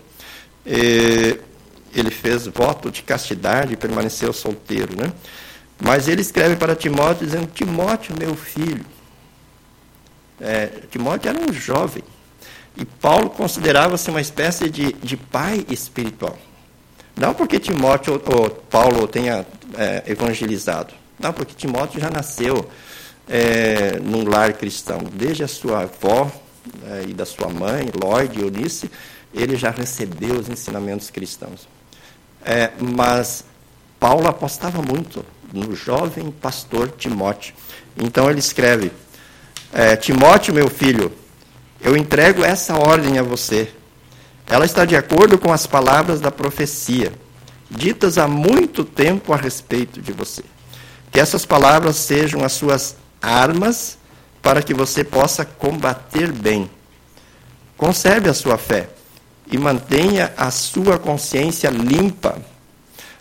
E 0.65 1.37
ele 1.93 2.11
fez 2.11 2.47
voto 2.47 2.89
de 2.89 3.01
castidade 3.01 3.73
e 3.73 3.75
permaneceu 3.75 4.31
solteiro, 4.31 4.95
né? 4.95 5.11
Mas 5.79 6.07
ele 6.07 6.21
escreve 6.21 6.55
para 6.55 6.75
Timóteo 6.75 7.25
dizendo: 7.25 7.47
Timóteo, 7.47 8.15
meu 8.17 8.35
filho. 8.35 8.85
É, 10.39 10.67
Timóteo 10.89 11.29
era 11.29 11.39
um 11.39 11.53
jovem. 11.53 12.03
E 12.75 12.85
Paulo 12.85 13.29
considerava-se 13.29 14.09
uma 14.09 14.21
espécie 14.21 14.69
de, 14.69 14.93
de 14.93 15.17
pai 15.17 15.65
espiritual. 15.69 16.37
Não 17.15 17.33
porque 17.33 17.59
Timóteo 17.59 18.21
ou 18.25 18.49
Paulo 18.49 19.07
tenha 19.07 19.45
é, 19.77 20.03
evangelizado. 20.07 20.93
Não, 21.19 21.33
porque 21.33 21.53
Timóteo 21.53 21.99
já 21.99 22.09
nasceu 22.09 22.69
é, 23.27 23.99
num 23.99 24.27
lar 24.27 24.53
cristão. 24.53 24.99
Desde 25.13 25.43
a 25.43 25.47
sua 25.47 25.81
avó 25.81 26.31
é, 26.85 27.05
e 27.09 27.13
da 27.13 27.25
sua 27.25 27.49
mãe, 27.49 27.89
Lloyd 28.01 28.39
e 28.39 28.41
Eunice, 28.41 28.89
ele 29.33 29.57
já 29.57 29.69
recebeu 29.69 30.35
os 30.35 30.47
ensinamentos 30.47 31.09
cristãos. 31.09 31.67
É, 32.45 32.71
mas 32.79 33.43
Paulo 33.99 34.27
apostava 34.27 34.81
muito 34.81 35.25
no 35.53 35.75
jovem 35.75 36.31
pastor 36.31 36.91
Timóteo. 36.97 37.53
Então 37.97 38.29
ele 38.29 38.39
escreve: 38.39 38.91
é, 39.73 39.95
Timóteo, 39.95 40.53
meu 40.53 40.69
filho, 40.69 41.11
eu 41.81 41.95
entrego 41.95 42.43
essa 42.43 42.77
ordem 42.77 43.17
a 43.17 43.23
você. 43.23 43.71
Ela 44.47 44.65
está 44.65 44.83
de 44.83 44.95
acordo 44.95 45.37
com 45.37 45.53
as 45.53 45.67
palavras 45.67 46.19
da 46.19 46.31
profecia, 46.31 47.13
ditas 47.69 48.17
há 48.17 48.27
muito 48.27 48.83
tempo 48.83 49.31
a 49.31 49.37
respeito 49.37 50.01
de 50.01 50.11
você. 50.11 50.43
Que 51.11 51.19
essas 51.19 51.45
palavras 51.45 51.95
sejam 51.95 52.43
as 52.43 52.53
suas 52.53 52.95
armas 53.21 53.97
para 54.41 54.63
que 54.63 54.73
você 54.73 55.03
possa 55.03 55.45
combater 55.45 56.31
bem. 56.31 56.69
Conserve 57.77 58.29
a 58.29 58.33
sua 58.33 58.57
fé 58.57 58.89
e 59.51 59.57
mantenha 59.57 60.33
a 60.35 60.51
sua 60.51 60.97
consciência 60.97 61.69
limpa 61.69 62.37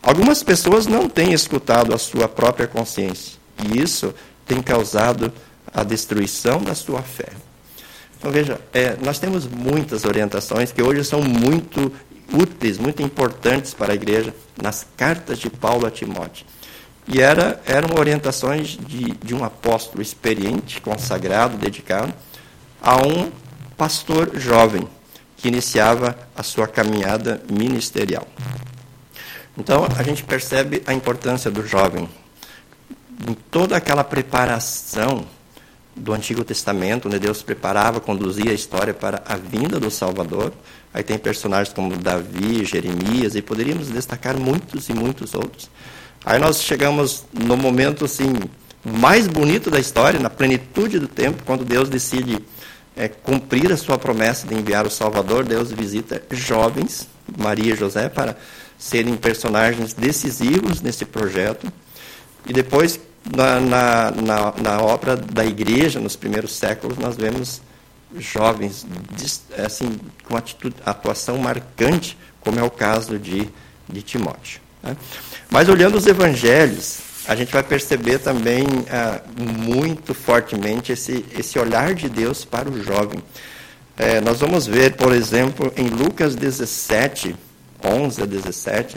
Algumas 0.02 0.42
pessoas 0.42 0.86
não 0.86 1.08
têm 1.08 1.32
escutado 1.32 1.94
a 1.94 1.98
sua 1.98 2.28
própria 2.28 2.66
consciência, 2.66 3.38
e 3.64 3.82
isso 3.82 4.14
tem 4.46 4.62
causado 4.62 5.32
a 5.72 5.82
destruição 5.82 6.62
da 6.62 6.74
sua 6.74 7.02
fé. 7.02 7.28
Então, 8.18 8.30
veja, 8.30 8.60
é, 8.72 8.96
nós 9.04 9.18
temos 9.18 9.46
muitas 9.46 10.04
orientações 10.04 10.72
que 10.72 10.82
hoje 10.82 11.04
são 11.04 11.22
muito 11.22 11.92
úteis, 12.32 12.78
muito 12.78 13.02
importantes 13.02 13.74
para 13.74 13.92
a 13.92 13.94
igreja, 13.94 14.34
nas 14.60 14.86
cartas 14.96 15.38
de 15.38 15.48
Paulo 15.48 15.86
a 15.86 15.90
Timóteo. 15.90 16.44
E 17.06 17.20
era, 17.22 17.60
eram 17.64 17.98
orientações 17.98 18.76
de, 18.76 19.12
de 19.12 19.34
um 19.34 19.44
apóstolo 19.44 20.02
experiente, 20.02 20.80
consagrado, 20.80 21.56
dedicado, 21.56 22.12
a 22.82 22.96
um 22.96 23.30
pastor 23.76 24.38
jovem 24.38 24.86
que 25.36 25.48
iniciava 25.48 26.18
a 26.36 26.42
sua 26.42 26.66
caminhada 26.66 27.40
ministerial. 27.50 28.26
Então, 29.58 29.86
a 29.96 30.02
gente 30.04 30.22
percebe 30.22 30.82
a 30.86 30.94
importância 30.94 31.50
do 31.50 31.66
jovem. 31.66 32.08
Em 33.28 33.34
toda 33.50 33.76
aquela 33.76 34.04
preparação 34.04 35.26
do 35.96 36.12
Antigo 36.12 36.44
Testamento, 36.44 37.08
onde 37.08 37.18
Deus 37.18 37.42
preparava, 37.42 37.98
conduzia 37.98 38.52
a 38.52 38.54
história 38.54 38.94
para 38.94 39.20
a 39.26 39.36
vinda 39.36 39.80
do 39.80 39.90
Salvador. 39.90 40.52
Aí 40.94 41.02
tem 41.02 41.18
personagens 41.18 41.74
como 41.74 41.96
Davi, 41.96 42.64
Jeremias, 42.64 43.34
e 43.34 43.42
poderíamos 43.42 43.88
destacar 43.88 44.38
muitos 44.38 44.88
e 44.88 44.94
muitos 44.94 45.34
outros. 45.34 45.68
Aí 46.24 46.38
nós 46.38 46.62
chegamos 46.62 47.24
no 47.32 47.56
momento 47.56 48.04
assim 48.04 48.32
mais 48.84 49.26
bonito 49.26 49.70
da 49.70 49.80
história, 49.80 50.20
na 50.20 50.30
plenitude 50.30 51.00
do 51.00 51.08
tempo, 51.08 51.42
quando 51.44 51.64
Deus 51.64 51.88
decide 51.88 52.38
é, 52.96 53.08
cumprir 53.08 53.72
a 53.72 53.76
sua 53.76 53.98
promessa 53.98 54.46
de 54.46 54.54
enviar 54.54 54.86
o 54.86 54.90
Salvador. 54.90 55.44
Deus 55.44 55.72
visita 55.72 56.22
jovens, 56.30 57.08
Maria 57.36 57.74
e 57.74 57.76
José, 57.76 58.08
para 58.08 58.36
serem 58.78 59.16
personagens 59.16 59.92
decisivos 59.92 60.80
nesse 60.80 61.04
projeto. 61.04 61.70
E 62.46 62.52
depois, 62.52 63.00
na, 63.34 63.60
na, 63.60 64.10
na, 64.10 64.54
na 64.62 64.80
obra 64.80 65.16
da 65.16 65.44
igreja, 65.44 65.98
nos 65.98 66.14
primeiros 66.14 66.54
séculos, 66.54 66.96
nós 66.96 67.16
vemos 67.16 67.60
jovens 68.16 68.86
assim, 69.64 69.98
com 70.24 70.36
atitude, 70.36 70.76
atuação 70.86 71.36
marcante, 71.38 72.16
como 72.40 72.58
é 72.58 72.62
o 72.62 72.70
caso 72.70 73.18
de, 73.18 73.48
de 73.88 74.02
Timóteo. 74.02 74.60
Né? 74.82 74.96
Mas 75.50 75.68
olhando 75.68 75.96
os 75.98 76.06
evangelhos, 76.06 77.00
a 77.26 77.34
gente 77.34 77.52
vai 77.52 77.62
perceber 77.62 78.18
também 78.20 78.64
ah, 78.90 79.20
muito 79.36 80.14
fortemente 80.14 80.92
esse, 80.92 81.26
esse 81.36 81.58
olhar 81.58 81.92
de 81.92 82.08
Deus 82.08 82.44
para 82.44 82.70
o 82.70 82.82
jovem. 82.82 83.22
É, 83.96 84.20
nós 84.20 84.40
vamos 84.40 84.66
ver, 84.66 84.94
por 84.94 85.12
exemplo, 85.12 85.72
em 85.76 85.88
Lucas 85.88 86.34
17, 86.34 87.34
11 87.84 88.22
a 88.22 88.26
17, 88.26 88.96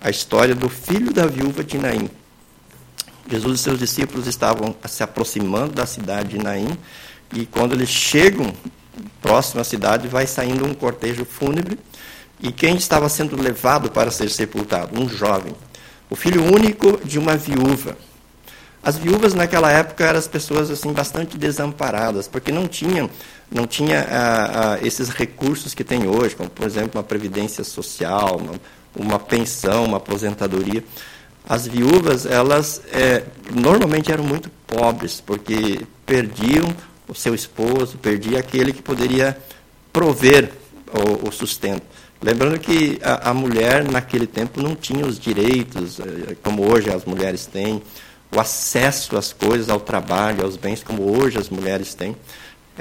a 0.00 0.10
história 0.10 0.54
do 0.54 0.68
filho 0.68 1.12
da 1.12 1.26
viúva 1.26 1.62
de 1.62 1.78
Naim. 1.78 2.10
Jesus 3.30 3.60
e 3.60 3.62
seus 3.62 3.78
discípulos 3.78 4.26
estavam 4.26 4.74
se 4.86 5.02
aproximando 5.02 5.72
da 5.72 5.86
cidade 5.86 6.30
de 6.30 6.38
Naim, 6.38 6.76
e 7.32 7.46
quando 7.46 7.72
eles 7.72 7.88
chegam 7.88 8.52
próximo 9.20 9.60
à 9.60 9.64
cidade, 9.64 10.08
vai 10.08 10.26
saindo 10.26 10.66
um 10.66 10.74
cortejo 10.74 11.24
fúnebre, 11.24 11.78
E 12.44 12.50
quem 12.50 12.74
estava 12.74 13.08
sendo 13.08 13.40
levado 13.40 13.88
para 13.88 14.10
ser 14.10 14.28
sepultado? 14.28 15.00
Um 15.00 15.08
jovem. 15.08 15.54
O 16.10 16.16
filho 16.16 16.42
único 16.42 16.98
de 17.06 17.16
uma 17.16 17.36
viúva. 17.36 17.96
As 18.82 18.98
viúvas 18.98 19.32
naquela 19.32 19.70
época 19.70 20.04
eram 20.04 20.18
as 20.18 20.26
pessoas 20.26 20.68
assim 20.68 20.92
bastante 20.92 21.38
desamparadas, 21.38 22.26
porque 22.26 22.50
não 22.50 22.66
tinham 22.66 23.08
não 23.52 23.66
tinha 23.66 24.00
ah, 24.08 24.74
ah, 24.74 24.78
esses 24.82 25.08
recursos 25.10 25.74
que 25.74 25.84
tem 25.84 26.06
hoje, 26.08 26.34
como 26.34 26.48
por 26.48 26.66
exemplo 26.66 26.98
uma 26.98 27.04
previdência 27.04 27.62
social, 27.62 28.40
uma, 28.40 28.54
uma 28.94 29.18
pensão, 29.18 29.84
uma 29.84 29.98
aposentadoria. 29.98 30.82
As 31.48 31.66
viúvas 31.66 32.24
elas 32.24 32.82
é, 32.92 33.24
normalmente 33.52 34.10
eram 34.10 34.24
muito 34.24 34.50
pobres, 34.66 35.20
porque 35.20 35.80
perdiam 36.06 36.74
o 37.06 37.14
seu 37.14 37.34
esposo, 37.34 37.98
perdia 37.98 38.38
aquele 38.38 38.72
que 38.72 38.80
poderia 38.80 39.36
prover 39.92 40.50
o, 40.92 41.28
o 41.28 41.32
sustento. 41.32 41.82
Lembrando 42.22 42.58
que 42.58 42.98
a, 43.02 43.30
a, 43.30 43.34
mulher 43.34 43.84
naquele 43.84 44.26
tempo 44.26 44.62
não 44.62 44.76
tinha 44.76 45.04
os 45.04 45.18
direitos 45.18 45.98
eh, 45.98 46.36
como 46.40 46.62
hoje 46.62 46.88
as 46.88 47.04
mulheres 47.04 47.46
têm, 47.46 47.82
o 48.34 48.38
acesso 48.38 49.16
às 49.16 49.32
coisas, 49.32 49.68
ao 49.68 49.80
trabalho, 49.80 50.44
aos 50.44 50.56
bens 50.56 50.84
como 50.84 51.02
hoje 51.18 51.36
as 51.36 51.48
mulheres 51.48 51.94
têm. 51.94 52.16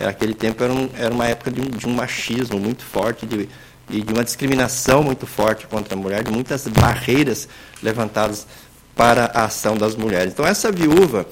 Aquele 0.05 0.33
tempo 0.33 0.63
era, 0.63 0.73
um, 0.73 0.89
era 0.95 1.13
uma 1.13 1.27
época 1.27 1.51
de 1.51 1.61
um, 1.61 1.65
de 1.65 1.87
um, 1.87 1.93
machismo 1.93 2.59
muito 2.59 2.83
forte 2.83 3.25
de, 3.25 3.47
e 3.89 4.01
de 4.01 4.13
uma 4.13 4.23
discriminação 4.23 5.03
muito 5.03 5.25
forte 5.25 5.67
contra 5.67 5.95
a 5.95 5.97
mulher, 5.97 6.23
de 6.23 6.31
muitas 6.31 6.67
barreiras 6.67 7.47
levantadas 7.81 8.47
para 8.95 9.25
a 9.33 9.45
ação 9.45 9.77
das 9.77 9.95
mulheres. 9.95 10.33
Então 10.33 10.45
essa 10.45 10.71
viúva 10.71 11.25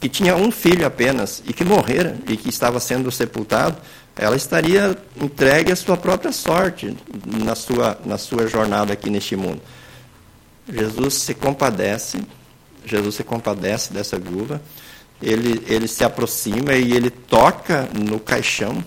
que 0.00 0.08
tinha 0.08 0.36
um 0.36 0.50
filho 0.50 0.86
apenas 0.86 1.42
e 1.46 1.52
que 1.52 1.64
morrera 1.64 2.16
e 2.28 2.36
que 2.36 2.48
estava 2.48 2.78
sendo 2.78 3.10
sepultado, 3.10 3.78
ela 4.16 4.36
estaria 4.36 4.96
entregue 5.16 5.72
à 5.72 5.76
sua 5.76 5.96
própria 5.96 6.30
sorte 6.30 6.96
na 7.26 7.54
sua, 7.54 7.98
na 8.04 8.18
sua 8.18 8.46
jornada 8.46 8.92
aqui 8.92 9.10
neste 9.10 9.34
mundo. 9.34 9.60
Jesus 10.68 11.14
se 11.14 11.34
compadece, 11.34 12.22
Jesus 12.84 13.14
se 13.16 13.24
compadece 13.24 13.92
dessa 13.92 14.18
viúva, 14.18 14.60
ele, 15.24 15.62
ele 15.66 15.88
se 15.88 16.04
aproxima 16.04 16.74
e 16.74 16.92
ele 16.92 17.10
toca 17.10 17.88
no 17.92 18.20
caixão, 18.20 18.84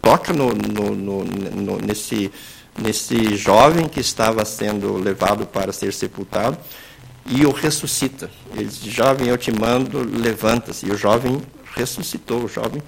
toca 0.00 0.32
no, 0.32 0.52
no, 0.52 0.94
no, 0.94 1.24
no, 1.24 1.78
nesse, 1.78 2.32
nesse 2.80 3.36
jovem 3.36 3.86
que 3.86 4.00
estava 4.00 4.44
sendo 4.44 4.96
levado 4.96 5.46
para 5.46 5.72
ser 5.72 5.92
sepultado 5.92 6.56
e 7.26 7.44
o 7.44 7.50
ressuscita. 7.50 8.30
Ele 8.54 8.64
diz, 8.64 8.78
jovem, 8.92 9.28
eu 9.28 9.36
te 9.36 9.52
mando, 9.52 10.02
levanta-se. 10.02 10.86
E 10.86 10.90
o 10.90 10.96
jovem 10.96 11.42
ressuscitou, 11.74 12.44
o 12.44 12.48
jovem 12.48 12.82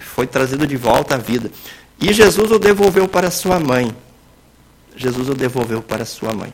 foi 0.00 0.26
trazido 0.26 0.66
de 0.66 0.76
volta 0.76 1.16
à 1.16 1.18
vida. 1.18 1.50
E 2.00 2.12
Jesus 2.12 2.50
o 2.50 2.58
devolveu 2.58 3.06
para 3.06 3.30
sua 3.30 3.60
mãe. 3.60 3.94
Jesus 4.96 5.28
o 5.28 5.34
devolveu 5.34 5.82
para 5.82 6.04
sua 6.04 6.32
mãe. 6.32 6.52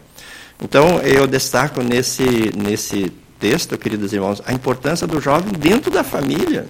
Então, 0.61 0.99
eu 1.01 1.27
destaco 1.27 1.83
nesse, 1.83 2.53
nesse 2.57 3.13
texto, 3.39 3.79
queridos 3.79 4.13
irmãos, 4.13 4.43
a 4.47 4.53
importância 4.53 5.07
do 5.07 5.21
jovem 5.21 5.53
dentro 5.53 5.91
da 5.91 6.03
família. 6.03 6.67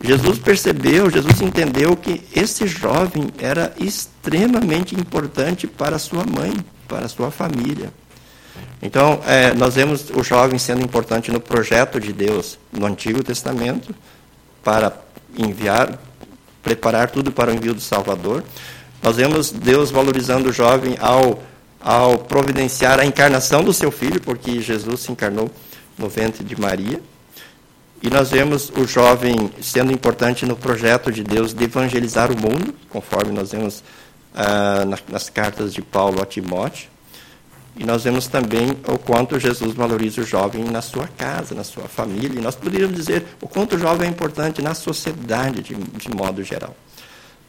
Jesus 0.00 0.38
percebeu, 0.38 1.10
Jesus 1.10 1.40
entendeu 1.40 1.96
que 1.96 2.22
esse 2.34 2.66
jovem 2.66 3.28
era 3.38 3.72
extremamente 3.80 4.94
importante 4.94 5.66
para 5.66 5.98
sua 5.98 6.24
mãe, 6.24 6.54
para 6.86 7.08
sua 7.08 7.30
família. 7.30 7.92
Então, 8.80 9.20
é, 9.26 9.52
nós 9.54 9.74
vemos 9.74 10.08
o 10.10 10.22
jovem 10.22 10.58
sendo 10.58 10.82
importante 10.82 11.32
no 11.32 11.40
projeto 11.40 11.98
de 11.98 12.12
Deus 12.12 12.58
no 12.72 12.86
Antigo 12.86 13.24
Testamento, 13.24 13.92
para 14.62 14.92
enviar, 15.36 15.98
preparar 16.62 17.10
tudo 17.10 17.32
para 17.32 17.50
o 17.50 17.54
envio 17.54 17.74
do 17.74 17.80
Salvador. 17.80 18.44
Nós 19.02 19.16
vemos 19.16 19.50
Deus 19.50 19.90
valorizando 19.90 20.48
o 20.48 20.52
jovem 20.52 20.96
ao, 21.00 21.42
ao 21.80 22.18
providenciar 22.18 23.00
a 23.00 23.04
encarnação 23.04 23.64
do 23.64 23.72
seu 23.72 23.90
filho, 23.90 24.20
porque 24.20 24.60
Jesus 24.60 25.00
se 25.00 25.10
encarnou 25.12 25.50
no 25.98 26.08
ventre 26.08 26.44
de 26.44 26.58
Maria. 26.58 27.00
E 28.02 28.08
nós 28.08 28.30
vemos 28.30 28.70
o 28.70 28.86
jovem 28.86 29.50
sendo 29.60 29.92
importante 29.92 30.46
no 30.46 30.56
projeto 30.56 31.10
de 31.10 31.24
Deus 31.24 31.52
de 31.52 31.64
evangelizar 31.64 32.30
o 32.30 32.36
mundo, 32.36 32.72
conforme 32.88 33.32
nós 33.32 33.50
vemos 33.50 33.82
ah, 34.34 34.84
nas 35.08 35.28
cartas 35.28 35.74
de 35.74 35.82
Paulo 35.82 36.22
a 36.22 36.26
Timóteo. 36.26 36.88
E 37.76 37.84
nós 37.84 38.02
vemos 38.02 38.26
também 38.26 38.70
o 38.88 38.98
quanto 38.98 39.38
Jesus 39.38 39.72
valoriza 39.72 40.20
o 40.20 40.24
jovem 40.24 40.64
na 40.64 40.82
sua 40.82 41.06
casa, 41.06 41.54
na 41.54 41.62
sua 41.62 41.84
família. 41.84 42.38
E 42.38 42.42
nós 42.42 42.56
poderíamos 42.56 42.96
dizer 42.96 43.24
o 43.40 43.48
quanto 43.48 43.76
o 43.76 43.78
jovem 43.78 44.08
é 44.08 44.10
importante 44.10 44.60
na 44.60 44.74
sociedade, 44.74 45.62
de, 45.62 45.74
de 45.74 46.10
modo 46.14 46.42
geral. 46.42 46.74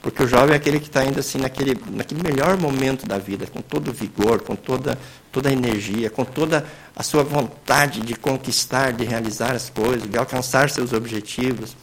Porque 0.02 0.24
o 0.24 0.28
jovem 0.28 0.54
é 0.54 0.56
aquele 0.56 0.80
que 0.80 0.88
está 0.88 1.02
ainda 1.02 1.20
assim 1.20 1.40
naquele, 1.40 1.78
naquele 1.92 2.24
melhor 2.24 2.58
momento 2.58 3.06
da 3.06 3.18
vida, 3.18 3.46
com 3.48 3.62
todo 3.62 3.90
o 3.90 3.94
vigor, 3.94 4.42
com 4.42 4.56
toda, 4.56 4.98
toda 5.32 5.50
a 5.50 5.52
energia, 5.52 6.10
com 6.10 6.24
toda 6.24 6.66
a 6.96 7.04
sua 7.04 7.22
vontade 7.24 8.00
de 8.00 8.16
conquistar, 8.16 8.94
de 8.94 9.04
realizar 9.04 9.52
as 9.52 9.70
coisas, 9.70 10.10
de 10.10 10.18
alcançar 10.18 10.70
seus 10.70 10.94
objetivos, 10.94 11.76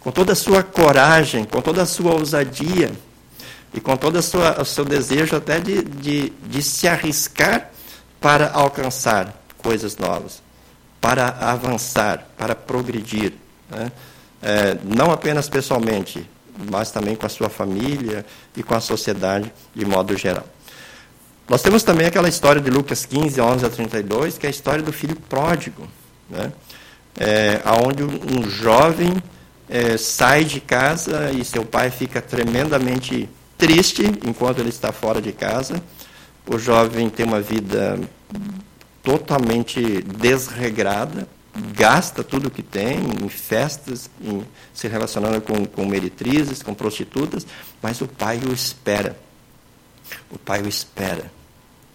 com 0.00 0.10
toda 0.10 0.32
a 0.32 0.36
sua 0.36 0.64
coragem, 0.64 1.44
com 1.44 1.60
toda 1.60 1.82
a 1.82 1.86
sua 1.86 2.12
ousadia 2.12 2.90
e 3.72 3.80
com 3.80 3.96
todo 3.96 4.16
o 4.16 4.64
seu 4.64 4.84
desejo 4.84 5.36
até 5.36 5.60
de, 5.60 5.82
de, 5.82 6.30
de 6.30 6.62
se 6.62 6.88
arriscar 6.88 7.70
para 8.20 8.50
alcançar 8.50 9.40
coisas 9.58 9.96
novas, 9.96 10.42
para 11.00 11.28
avançar, 11.28 12.26
para 12.36 12.54
progredir. 12.54 13.32
Né? 13.70 13.92
É, 14.42 14.76
não 14.84 15.12
apenas 15.12 15.48
pessoalmente, 15.48 16.28
mas 16.70 16.90
também 16.90 17.14
com 17.14 17.26
a 17.26 17.28
sua 17.28 17.48
família 17.48 18.24
e 18.56 18.62
com 18.62 18.74
a 18.74 18.80
sociedade 18.80 19.52
de 19.74 19.84
modo 19.84 20.16
geral. 20.16 20.46
Nós 21.48 21.62
temos 21.62 21.82
também 21.82 22.06
aquela 22.06 22.28
história 22.28 22.60
de 22.60 22.70
Lucas 22.70 23.04
15, 23.04 23.40
11 23.40 23.66
a 23.66 23.70
32, 23.70 24.38
que 24.38 24.46
é 24.46 24.48
a 24.48 24.50
história 24.50 24.82
do 24.82 24.92
filho 24.92 25.16
pródigo, 25.28 25.86
né? 26.28 26.52
é, 27.18 27.60
onde 27.84 28.02
um 28.02 28.48
jovem 28.48 29.14
é, 29.68 29.96
sai 29.96 30.44
de 30.44 30.60
casa 30.60 31.30
e 31.32 31.44
seu 31.44 31.64
pai 31.64 31.90
fica 31.90 32.20
tremendamente 32.20 33.28
triste 33.58 34.02
enquanto 34.26 34.58
ele 34.58 34.70
está 34.70 34.92
fora 34.92 35.20
de 35.20 35.32
casa, 35.32 35.82
o 36.46 36.58
jovem 36.58 37.10
tem 37.10 37.26
uma 37.26 37.40
vida 37.40 37.98
totalmente 39.02 40.02
desregrada, 40.02 41.28
gasta 41.54 42.22
tudo 42.22 42.50
que 42.50 42.62
tem 42.62 42.98
em 42.98 43.28
festas, 43.28 44.10
em, 44.22 44.44
se 44.72 44.88
relacionando 44.88 45.40
com, 45.40 45.64
com 45.66 45.84
meretrizes, 45.86 46.62
com 46.62 46.74
prostitutas, 46.74 47.46
mas 47.82 48.00
o 48.00 48.06
pai 48.06 48.40
o 48.46 48.52
espera. 48.52 49.16
O 50.30 50.38
pai 50.38 50.62
o 50.62 50.68
espera. 50.68 51.30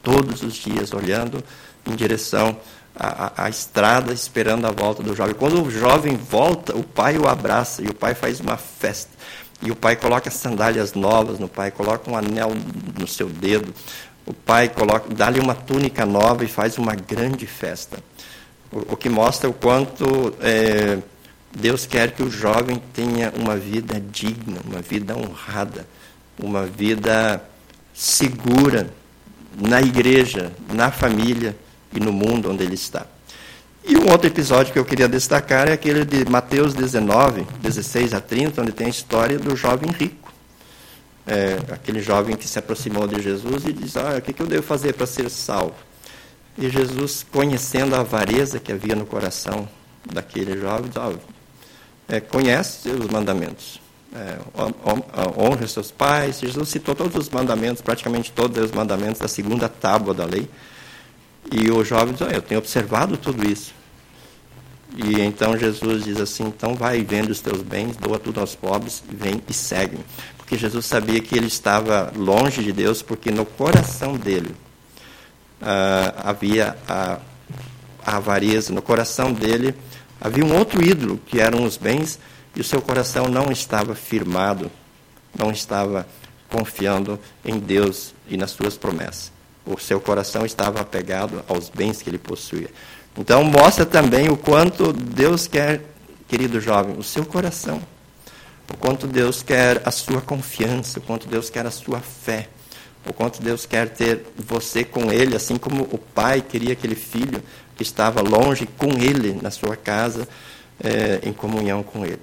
Todos 0.04 0.44
os 0.44 0.56
dias, 0.56 0.94
olhando 0.94 1.44
em 1.86 1.96
direção 1.96 2.58
à, 2.96 3.26
à, 3.26 3.46
à 3.46 3.50
estrada, 3.50 4.13
esperando 4.13 4.65
a 4.65 4.72
volta 4.72 5.02
do 5.02 5.15
jovem. 5.15 5.36
Quando 5.36 5.63
o 5.63 5.72
jovem 5.72 6.15
volta, 6.15 6.76
o 6.76 6.84
pai 6.84 7.18
o 7.18 7.28
abraça 7.28 7.82
e 7.82 7.88
o 7.88 7.94
pai 7.94 8.13
faz 8.13 8.39
uma 8.39 8.58
festa. 8.58 9.12
E 9.62 9.72
o 9.72 9.76
pai 9.76 9.96
coloca 9.96 10.30
sandálias 10.30 10.94
novas 10.94 11.39
no 11.39 11.48
pai, 11.48 11.72
coloca 11.72 12.10
um 12.12 12.18
anel 12.18 12.52
no 13.00 13.08
seu 13.08 13.28
dedo, 13.30 13.74
o 14.26 14.34
pai 14.34 14.70
coloca, 14.70 15.13
dá-lhe 15.13 15.39
uma 15.39 15.56
túnica 15.56 16.06
nova 16.06 16.44
e 16.44 16.48
faz 16.48 16.78
uma 16.78 16.96
grande 16.96 17.46
festa. 17.46 17.98
O, 18.71 18.97
que 18.97 19.10
mostra 19.10 19.49
o 19.49 19.54
quanto 19.54 20.34
é, 20.41 20.97
Deus 21.56 21.86
quer 21.86 22.12
que 22.12 22.21
o 22.21 22.30
jovem 22.30 22.82
tenha 22.93 23.32
uma 23.38 23.56
vida 23.56 24.01
digna, 24.12 24.60
uma 24.65 24.82
vida 24.82 25.15
honrada, 25.15 25.88
uma 26.38 26.65
vida 26.65 27.41
segura 27.93 28.89
na 29.58 29.82
igreja, 29.82 30.51
na 30.73 30.91
família 30.91 31.56
e 31.93 31.99
no 31.99 32.12
mundo 32.12 32.51
onde 32.51 32.63
ele 32.63 32.75
está. 32.75 33.06
E 33.88 33.95
um 33.95 34.10
outro 34.10 34.28
episódio 34.28 34.73
que 34.73 34.80
eu 34.80 34.84
queria 34.84 35.08
destacar 35.08 35.69
é 35.69 35.73
aquele 35.73 36.04
de 36.04 36.30
Mateus 36.30 36.73
19, 36.73 37.47
16 37.62 38.13
a 38.13 38.19
30, 38.19 38.62
onde 38.62 38.71
tem 38.71 38.88
a 38.88 38.89
história 38.89 39.39
do 39.39 39.56
jovem 39.56 39.91
rico 39.91 40.25
é, 41.28 41.58
aquele 41.71 42.01
jovem 42.01 42.36
que 42.36 42.47
se 42.47 42.60
aproximou 42.60 43.08
de 43.08 43.21
Jesus 43.21 43.65
e 43.65 43.73
diz: 43.73 43.97
ah, 43.97 44.17
o 44.17 44.21
que 44.21 44.39
eu 44.39 44.47
devo 44.47 44.63
fazer 44.63 44.93
para 44.93 45.08
ser 45.08 45.30
salvo? 45.30 45.75
E 46.58 46.70
Jesus, 46.70 47.26
conhecendo 47.32 47.96
a 47.96 48.00
avareza 48.00 48.60
que 48.60 48.72
havia 48.72 48.96
no 48.96 49.06
coração 49.06 49.68
daquele 50.12 50.60
jovem, 50.60 50.88
diz: 50.88 50.98
ah, 50.98 51.13
é, 52.08 52.20
conhece 52.20 52.89
os 52.89 53.08
mandamentos. 53.08 53.82
É, 54.13 54.38
honre 55.38 55.68
seus 55.68 55.91
pais. 55.91 56.39
Jesus 56.39 56.70
citou 56.70 56.96
todos 56.96 57.15
os 57.15 57.30
mandamentos, 57.30 57.82
praticamente 57.82 58.32
todos 58.32 58.63
os 58.63 58.72
mandamentos 58.72 59.20
da 59.20 59.28
segunda 59.28 59.68
tábua 59.68 60.13
da 60.13 60.26
lei. 60.26 60.50
E 61.52 61.70
o 61.70 61.84
jovem 61.84 62.13
diz: 62.13 62.22
ah, 62.22 62.32
Eu 62.32 62.41
tenho 62.41 62.60
observado 62.60 63.18
tudo 63.18 63.46
isso. 63.46 63.74
E 64.96 65.20
então 65.20 65.58
Jesus 65.58 66.06
diz 66.06 66.22
assim: 66.22 66.46
Então 66.46 66.76
vai 66.76 67.04
vende 67.04 67.32
os 67.32 67.41
teus 67.41 67.62
bens, 67.62 67.98
doa 67.98 68.18
tudo 68.18 68.39
aos 68.39 68.56
pobres, 68.56 69.04
vem 69.10 69.41
e 69.50 69.54
segue-me 69.54 70.06
porque 70.46 70.60
Jesus 70.60 70.86
sabia 70.86 71.20
que 71.20 71.36
ele 71.36 71.48
estava 71.48 72.13
longe 72.15 72.63
de 72.63 72.72
Deus, 72.72 73.02
porque 73.02 73.32
no 73.32 73.46
coração 73.46 74.15
dele 74.15 74.56
uh, 75.62 76.22
havia 76.24 76.78
a, 76.88 77.20
a 78.06 78.18
avareza, 78.18 78.74
no 78.74 78.82
coração 78.82 79.32
dele 79.32 79.76
havia 80.20 80.44
um 80.46 80.56
outro 80.56 80.84
ídolo, 80.84 81.20
que 81.26 81.39
eram 81.39 81.63
os 81.63 81.78
bens, 81.78 82.20
e 82.56 82.62
o 82.62 82.63
seu 82.63 82.82
coração 82.82 83.26
não 83.28 83.52
estava 83.52 83.94
firmado, 83.94 84.72
não 85.38 85.52
estava 85.52 86.08
confiando 86.50 87.20
em 87.44 87.60
Deus 87.60 88.13
e 88.28 88.38
nas 88.38 88.52
suas 88.52 88.78
promessas. 88.78 89.32
O 89.65 89.78
seu 89.78 90.00
coração 90.00 90.46
estava 90.46 90.80
apegado 90.80 91.44
aos 91.48 91.70
bens 91.70 92.02
que 92.02 92.10
ele 92.10 92.18
possuía. 92.18 92.70
Então, 93.18 93.44
mostra 93.44 93.86
também 93.86 94.30
o 94.30 94.38
quanto 94.38 94.94
Deus 94.94 95.48
quer, 95.48 95.82
querido 96.28 96.60
jovem, 96.60 96.98
o 96.98 97.04
seu 97.04 97.26
coração. 97.26 97.82
O 98.72 98.78
quanto 98.78 99.08
Deus 99.08 99.44
quer 99.44 99.82
a 99.86 99.91
sua 99.91 100.22
confiança, 100.22 101.00
o 101.00 101.02
quanto 101.02 101.28
Deus 101.28 101.50
quer 101.50 101.65
a 101.65 101.72
sua 101.72 102.00
fé. 102.00 102.50
O 103.06 103.13
quanto 103.13 103.41
Deus 103.41 103.65
quer 103.65 103.89
ter 103.89 104.26
você 104.36 104.84
com 104.84 105.12
Ele, 105.12 105.36
assim 105.36 105.58
como 105.58 105.84
o 105.84 105.98
pai 105.98 106.41
queria 106.41 106.74
aquele 106.74 106.96
filho 106.96 107.41
que 107.76 107.84
estava 107.84 108.22
longe 108.22 108.68
com 108.78 108.89
Ele 109.00 109.38
na 109.41 109.52
sua 109.52 109.76
casa, 109.76 110.28
é, 110.84 111.20
em 111.24 111.32
comunhão 111.32 111.84
com 111.84 112.06
Ele. 112.06 112.22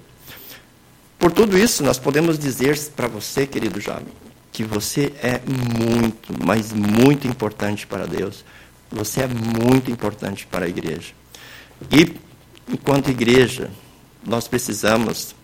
Por 1.19 1.31
tudo 1.31 1.57
isso, 1.57 1.85
nós 1.85 1.99
podemos 1.99 2.39
dizer 2.39 2.77
para 2.97 3.07
você, 3.07 3.47
querido 3.47 3.81
jovem, 3.81 4.13
que 4.51 4.65
você 4.65 5.13
é 5.23 5.41
muito, 5.47 6.35
mas 6.45 6.73
muito 6.73 7.29
importante 7.29 7.87
para 7.87 8.07
Deus. 8.07 8.45
Você 8.91 9.23
é 9.23 9.29
muito 9.29 9.91
importante 9.91 10.47
para 10.47 10.67
a 10.67 10.69
igreja. 10.69 11.13
E, 11.91 12.17
enquanto 12.69 13.09
igreja, 13.09 13.71
nós 14.27 14.49
precisamos 14.49 15.35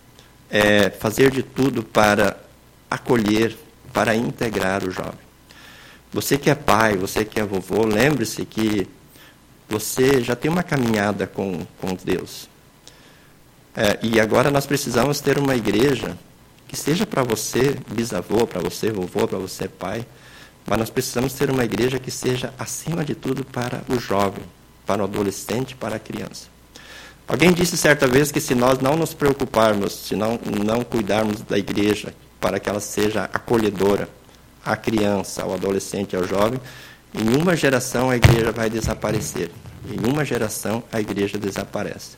é, 0.50 0.90
fazer 0.90 1.30
de 1.30 1.42
tudo 1.42 1.82
para 1.82 2.36
acolher, 2.90 3.56
para 3.92 4.14
integrar 4.14 4.84
o 4.84 4.90
jovem. 4.90 5.27
Você 6.12 6.38
que 6.38 6.48
é 6.48 6.54
pai, 6.54 6.96
você 6.96 7.24
que 7.24 7.38
é 7.38 7.44
vovô, 7.44 7.84
lembre-se 7.84 8.44
que 8.44 8.88
você 9.68 10.22
já 10.22 10.34
tem 10.34 10.50
uma 10.50 10.62
caminhada 10.62 11.26
com, 11.26 11.66
com 11.80 11.94
Deus. 12.02 12.48
É, 13.76 13.98
e 14.02 14.18
agora 14.18 14.50
nós 14.50 14.66
precisamos 14.66 15.20
ter 15.20 15.38
uma 15.38 15.54
igreja 15.54 16.16
que 16.66 16.76
seja 16.76 17.06
para 17.06 17.22
você 17.22 17.76
bisavô, 17.90 18.46
para 18.46 18.60
você 18.60 18.90
vovô, 18.90 19.28
para 19.28 19.38
você 19.38 19.68
pai, 19.68 20.04
mas 20.66 20.78
nós 20.78 20.90
precisamos 20.90 21.34
ter 21.34 21.50
uma 21.50 21.64
igreja 21.64 21.98
que 21.98 22.10
seja, 22.10 22.52
acima 22.58 23.04
de 23.04 23.14
tudo, 23.14 23.44
para 23.44 23.82
o 23.88 23.98
jovem, 23.98 24.44
para 24.86 25.02
o 25.02 25.04
adolescente, 25.04 25.74
para 25.74 25.96
a 25.96 25.98
criança. 25.98 26.48
Alguém 27.26 27.52
disse 27.52 27.76
certa 27.76 28.06
vez 28.06 28.32
que 28.32 28.40
se 28.40 28.54
nós 28.54 28.78
não 28.78 28.96
nos 28.96 29.12
preocuparmos, 29.12 29.92
se 29.92 30.16
não, 30.16 30.40
não 30.64 30.82
cuidarmos 30.82 31.42
da 31.42 31.58
igreja 31.58 32.14
para 32.40 32.58
que 32.58 32.68
ela 32.68 32.80
seja 32.80 33.24
acolhedora 33.32 34.08
à 34.72 34.76
criança, 34.76 35.42
ao 35.42 35.54
adolescente, 35.54 36.14
ao 36.14 36.24
jovem, 36.26 36.60
em 37.14 37.36
uma 37.36 37.56
geração 37.56 38.10
a 38.10 38.16
igreja 38.16 38.52
vai 38.52 38.68
desaparecer. 38.68 39.50
Em 39.90 40.10
uma 40.10 40.24
geração 40.24 40.82
a 40.92 41.00
igreja 41.00 41.38
desaparece 41.38 42.16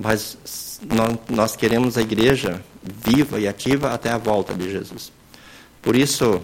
mas 0.00 0.36
nós 1.28 1.56
queremos 1.56 1.96
a 1.96 2.02
igreja 2.02 2.60
viva 2.82 3.38
e 3.38 3.46
ativa 3.46 3.92
até 3.92 4.10
a 4.10 4.18
volta 4.18 4.54
de 4.54 4.70
Jesus. 4.70 5.12
Por 5.80 5.94
isso, 5.96 6.42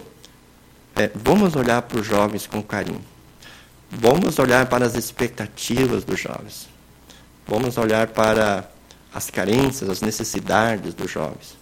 é, 0.96 1.10
vamos 1.14 1.56
olhar 1.56 1.82
para 1.82 1.98
os 1.98 2.06
jovens 2.06 2.46
com 2.46 2.62
carinho. 2.62 3.04
Vamos 3.90 4.38
olhar 4.38 4.66
para 4.66 4.86
as 4.86 4.94
expectativas 4.94 6.04
dos 6.04 6.20
jovens. 6.20 6.68
Vamos 7.46 7.76
olhar 7.76 8.06
para 8.08 8.70
as 9.12 9.28
carências, 9.28 9.90
as 9.90 10.00
necessidades 10.00 10.94
dos 10.94 11.10
jovens. 11.10 11.59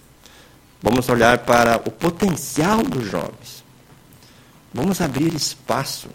Vamos 0.81 1.09
olhar 1.09 1.39
para 1.39 1.77
o 1.77 1.91
potencial 1.91 2.81
dos 2.83 3.05
jovens. 3.05 3.63
Vamos 4.73 5.01
abrir 5.01 5.33
espaço. 5.35 6.09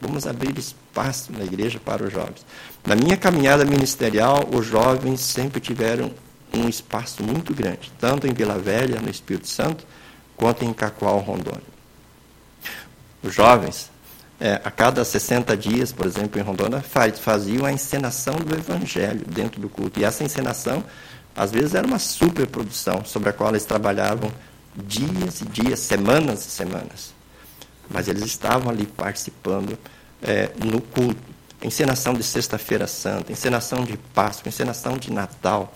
Vamos 0.00 0.26
abrir 0.26 0.58
espaço 0.58 1.32
na 1.32 1.44
igreja 1.44 1.80
para 1.80 2.04
os 2.04 2.12
jovens. 2.12 2.44
Na 2.86 2.94
minha 2.94 3.16
caminhada 3.16 3.64
ministerial, 3.64 4.46
os 4.52 4.66
jovens 4.66 5.20
sempre 5.20 5.60
tiveram 5.60 6.12
um 6.52 6.68
espaço 6.68 7.22
muito 7.22 7.54
grande, 7.54 7.90
tanto 7.98 8.26
em 8.26 8.32
Vila 8.32 8.58
Velha, 8.58 9.00
no 9.00 9.10
Espírito 9.10 9.48
Santo, 9.48 9.84
quanto 10.36 10.64
em 10.64 10.72
Cacoal, 10.72 11.18
Rondônia. 11.20 11.74
Os 13.22 13.34
jovens, 13.34 13.90
é, 14.38 14.60
a 14.62 14.70
cada 14.70 15.04
60 15.04 15.56
dias, 15.56 15.90
por 15.90 16.06
exemplo, 16.06 16.38
em 16.38 16.42
Rondônia, 16.42 16.82
faziam 16.82 17.64
a 17.64 17.72
encenação 17.72 18.34
do 18.34 18.54
Evangelho 18.54 19.24
dentro 19.26 19.60
do 19.60 19.68
culto. 19.68 19.98
E 19.98 20.04
essa 20.04 20.22
encenação, 20.22 20.84
às 21.34 21.50
vezes, 21.50 21.74
era 21.74 21.86
uma 21.86 21.98
superprodução 21.98 23.04
sobre 23.04 23.30
a 23.30 23.32
qual 23.32 23.50
eles 23.50 23.64
trabalhavam 23.64 24.30
dias 24.74 25.40
e 25.40 25.44
dias, 25.46 25.80
semanas 25.80 26.46
e 26.46 26.50
semanas. 26.50 27.14
Mas 27.90 28.08
eles 28.08 28.24
estavam 28.24 28.70
ali 28.70 28.86
participando 28.86 29.78
é, 30.22 30.50
no 30.64 30.80
culto 30.80 31.34
encenação 31.64 32.12
de 32.12 32.22
Sexta-feira 32.22 32.86
Santa, 32.86 33.32
encenação 33.32 33.84
de 33.84 33.96
Páscoa, 33.96 34.48
encenação 34.48 34.98
de 34.98 35.10
Natal. 35.10 35.74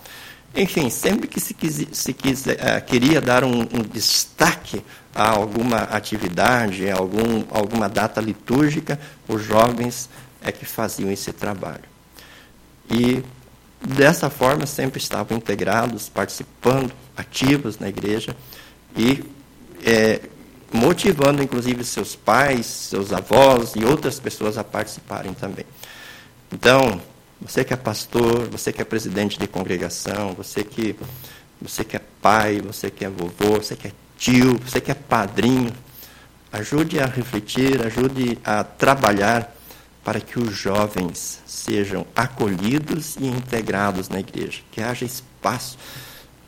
Enfim, 0.55 0.89
sempre 0.89 1.27
que 1.27 1.39
se, 1.39 1.53
quis, 1.53 1.87
se 1.91 2.13
quis, 2.13 2.45
uh, 2.45 2.85
queria 2.85 3.19
dar 3.19 3.43
um, 3.43 3.61
um, 3.61 3.81
destaque 3.91 4.83
a 5.13 5.29
alguma 5.29 5.77
atividade, 5.77 6.89
a 6.89 6.95
algum, 6.95 7.43
alguma 7.49 7.89
data 7.89 8.21
litúrgica, 8.21 8.99
os 9.27 9.43
jovens 9.43 10.09
é 10.43 10.51
que 10.51 10.65
faziam 10.65 11.11
esse 11.11 11.31
trabalho. 11.33 11.83
E 12.89 13.23
dessa 13.81 14.29
forma 14.29 14.65
sempre 14.65 14.99
estavam 14.99 15.37
integrados, 15.37 16.09
participando, 16.09 16.91
ativos 17.15 17.79
na 17.79 17.87
igreja 17.89 18.35
e 18.95 19.23
é, 19.85 20.21
motivando 20.71 21.41
inclusive 21.41 21.83
seus 21.83 22.15
pais, 22.15 22.65
seus 22.65 23.11
avós 23.11 23.73
e 23.75 23.83
outras 23.83 24.19
pessoas 24.19 24.57
a 24.57 24.63
participarem 24.63 25.33
também. 25.33 25.65
Então, 26.51 27.01
você 27.41 27.63
que 27.63 27.73
é 27.73 27.77
pastor, 27.77 28.47
você 28.49 28.73
que 28.73 28.81
é 28.81 28.85
presidente 28.85 29.39
de 29.39 29.47
congregação, 29.47 30.33
você 30.33 30.63
que, 30.63 30.95
você 31.61 31.83
que 31.83 31.95
é 31.95 32.01
pai, 32.21 32.59
você 32.59 32.91
que 32.91 33.05
é 33.05 33.09
vovô, 33.09 33.57
você 33.57 33.75
que 33.75 33.87
é 33.87 33.91
tio, 34.17 34.59
você 34.59 34.81
que 34.81 34.91
é 34.91 34.95
padrinho, 34.95 35.71
ajude 36.51 36.99
a 36.99 37.05
refletir, 37.05 37.85
ajude 37.85 38.37
a 38.43 38.63
trabalhar 38.63 39.55
para 40.09 40.19
que 40.19 40.39
os 40.39 40.55
jovens 40.55 41.39
sejam 41.45 42.03
acolhidos 42.15 43.15
e 43.17 43.27
integrados 43.27 44.09
na 44.09 44.19
igreja, 44.19 44.59
que 44.71 44.81
haja 44.81 45.05
espaço 45.05 45.77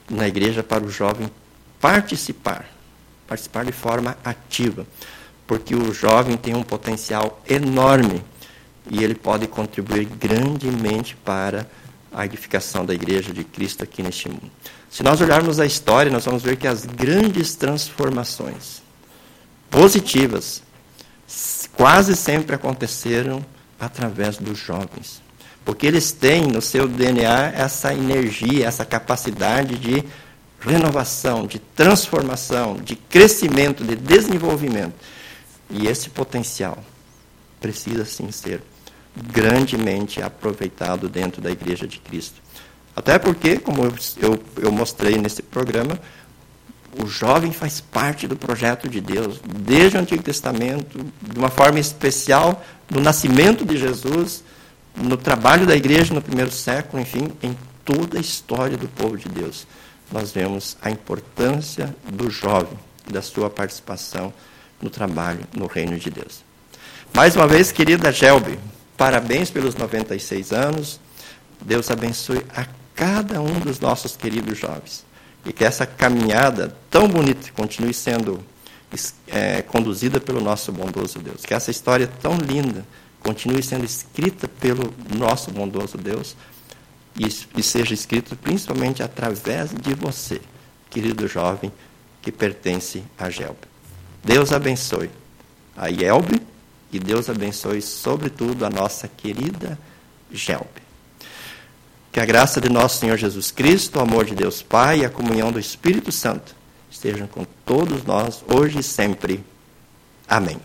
na 0.10 0.28
igreja 0.28 0.64
para 0.64 0.84
o 0.84 0.90
jovem 0.90 1.30
participar, 1.80 2.66
participar 3.28 3.64
de 3.64 3.72
forma 3.72 4.18
ativa, 4.26 4.88
porque 5.46 5.76
o 5.76 5.94
jovem 5.94 6.38
tem 6.38 6.56
um 6.56 6.64
potencial 6.64 7.40
enorme 7.48 8.24
e 8.90 9.04
ele 9.04 9.14
pode 9.14 9.46
contribuir 9.46 10.06
grandemente 10.06 11.16
para 11.18 11.70
a 12.12 12.26
edificação 12.26 12.84
da 12.84 12.96
igreja 12.96 13.32
de 13.32 13.44
Cristo 13.44 13.84
aqui 13.84 14.02
neste 14.02 14.28
mundo. 14.28 14.50
Se 14.90 15.04
nós 15.04 15.22
olharmos 15.22 15.60
a 15.60 15.68
história, 15.68 16.12
nós 16.12 16.26
vamos 16.26 16.42
ver 16.42 16.56
que 16.56 16.68
as 16.68 16.84
grandes 16.84 17.54
transformações 17.54 18.82
positivas 19.70 20.64
quase 21.74 22.16
sempre 22.16 22.56
aconteceram 22.56 23.44
através 23.80 24.38
dos 24.38 24.58
jovens. 24.58 25.22
Porque 25.64 25.86
eles 25.86 26.12
têm 26.12 26.48
no 26.48 26.62
seu 26.62 26.88
DNA 26.88 27.54
essa 27.56 27.94
energia, 27.94 28.68
essa 28.68 28.86
capacidade 28.86 29.78
de 29.78 30.04
renovação, 30.60 31.46
de 31.46 31.60
transformação, 31.60 32.76
de 32.76 32.96
crescimento, 32.96 33.84
de 33.84 33.96
desenvolvimento. 33.96 34.94
E 35.70 35.88
esse 35.88 36.10
potencial 36.10 36.78
precisa 37.60 38.06
sim 38.06 38.32
ser 38.32 38.62
grandemente 39.16 40.22
aproveitado 40.22 41.10
dentro 41.10 41.42
da 41.42 41.52
Igreja 41.52 41.88
de 41.88 42.00
Cristo. 42.00 42.42
Até 42.96 43.18
porque, 43.18 43.58
como 43.58 43.84
eu, 43.86 44.40
eu, 44.62 44.72
mostrei 44.72 45.18
nesse 45.18 45.42
programa, 45.42 46.00
o 47.02 47.08
jovem 47.08 47.52
faz 47.52 47.80
parte 47.80 48.28
do 48.28 48.36
projeto 48.36 48.90
de 48.90 49.00
Deus, 49.00 49.40
desde 49.46 49.98
o 49.98 50.00
Antigo 50.00 50.24
Testamento, 50.24 51.00
de 51.22 51.40
uma 51.40 51.50
forma 51.50 51.80
especial, 51.80 52.64
no 52.90 53.00
nascimento 53.00 53.66
de 53.66 53.78
Jesus, 53.78 54.44
no 54.96 55.16
trabalho 55.16 55.66
da 55.66 55.76
igreja 55.76 56.14
no 56.14 56.22
primeiro 56.22 56.52
século, 56.52 57.02
enfim, 57.02 57.32
em 57.42 57.58
toda 57.86 58.18
a 58.18 58.22
história 58.22 58.78
do 58.78 58.88
povo 58.88 59.18
de 59.18 59.30
Deus. 59.30 59.66
Nós 60.12 60.32
vemos 60.32 60.78
a 60.82 60.90
importância 60.90 61.96
do 62.12 62.30
jovem 62.30 62.78
e 63.08 63.14
da 63.14 63.22
sua 63.22 63.50
participação 63.50 64.34
no 64.82 64.90
trabalho 64.90 65.42
no 65.56 65.68
reino 65.68 65.98
de 65.98 66.10
Deus. 66.10 66.44
Mais 67.14 67.36
uma 67.36 67.48
vez, 67.48 67.72
querida 67.72 68.12
Gelbe, 68.12 68.60
Parabéns 69.02 69.50
pelos 69.50 69.74
96 69.74 70.52
anos. 70.52 71.00
Deus 71.60 71.90
abençoe 71.90 72.46
a 72.56 72.68
cada 72.94 73.42
um 73.42 73.60
dos 73.60 73.80
nossos 73.80 74.16
queridos 74.16 74.60
jovens. 74.60 75.04
E 75.46 75.52
que 75.52 75.64
essa 75.64 75.86
caminhada 75.86 76.76
tão 76.90 77.08
bonita 77.08 77.52
continue 77.56 77.94
sendo 77.94 78.44
é, 79.28 79.62
conduzida 79.62 80.20
pelo 80.20 80.42
nosso 80.42 80.72
bondoso 80.72 81.20
Deus. 81.20 81.46
Que 81.46 81.54
essa 81.54 81.72
história 81.72 82.08
tão 82.08 82.36
linda 82.38 82.86
continue 83.22 83.64
sendo 83.64 83.86
escrita 83.86 84.48
pelo 84.48 84.94
nosso 85.16 85.52
bondoso 85.52 85.98
Deus 85.98 86.36
e, 87.18 87.28
e 87.58 87.64
seja 87.64 87.94
escrita 87.94 88.36
principalmente 88.36 89.04
através 89.04 89.72
de 89.72 89.94
você, 89.94 90.42
querido 90.90 91.28
jovem 91.28 91.72
que 92.22 92.32
pertence 92.32 93.04
a 93.18 93.30
Gelbe. 93.30 93.60
Deus 94.24 94.52
abençoe 94.52 95.10
a 95.76 95.88
Yelbe 95.88 96.42
e 96.92 97.00
Deus 97.00 97.30
abençoe, 97.30 97.82
sobretudo, 97.82 98.66
a 98.66 98.70
nossa 98.70 99.08
querida 99.08 99.80
Gelbe. 100.32 100.82
Que 102.12 102.20
a 102.20 102.26
graça 102.26 102.60
de 102.60 102.70
nosso 102.70 103.00
Senhor 103.00 103.18
Jesus 103.18 103.52
Cristo, 103.52 103.98
o 103.98 104.02
amor 104.02 104.26
de 104.26 104.36
Deus 104.36 104.62
Pai 104.62 105.00
e 105.00 105.06
a 105.06 105.10
comunhão 105.10 105.52
do 105.52 105.60
Espírito 105.60 106.12
Santo 106.12 106.56
estejam 106.90 107.26
com 107.26 107.46
todos 107.66 108.04
nós, 108.04 108.44
hoje 108.54 108.80
e 108.80 108.84
sempre. 108.84 109.44
Amém. 110.28 110.58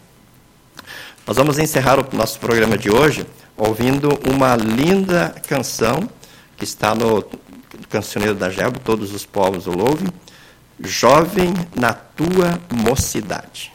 Nós 1.27 1.37
vamos 1.37 1.59
encerrar 1.59 1.99
o 1.99 2.17
nosso 2.17 2.39
programa 2.39 2.77
de 2.77 2.91
hoje 2.91 3.27
ouvindo 3.57 4.09
uma 4.29 4.55
linda 4.57 5.35
canção 5.49 6.09
que 6.57 6.65
está 6.65 6.95
no 6.95 7.25
Cancioneiro 7.89 8.35
da 8.35 8.51
Gelbo, 8.51 8.79
Todos 8.81 9.13
os 9.13 9.25
Povos 9.25 9.67
o 9.67 9.71
Louvem, 9.71 10.09
Jovem 10.81 11.55
na 11.75 11.93
Tua 11.93 12.61
Mocidade. 12.71 13.73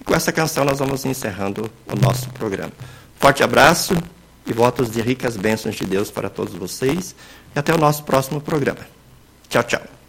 E 0.00 0.04
com 0.04 0.14
essa 0.14 0.32
canção 0.32 0.64
nós 0.64 0.78
vamos 0.78 1.04
encerrando 1.04 1.70
o 1.86 1.96
nosso 1.96 2.28
programa. 2.30 2.72
Forte 3.18 3.42
abraço 3.42 3.94
e 4.50 4.52
votos 4.52 4.90
de 4.90 5.00
ricas 5.00 5.36
bênçãos 5.36 5.76
de 5.76 5.84
Deus 5.84 6.10
para 6.10 6.28
todos 6.28 6.54
vocês 6.54 7.14
e 7.54 7.58
até 7.58 7.72
o 7.72 7.78
nosso 7.78 8.02
próximo 8.02 8.40
programa. 8.40 8.80
Tchau, 9.48 9.62
tchau. 9.62 9.99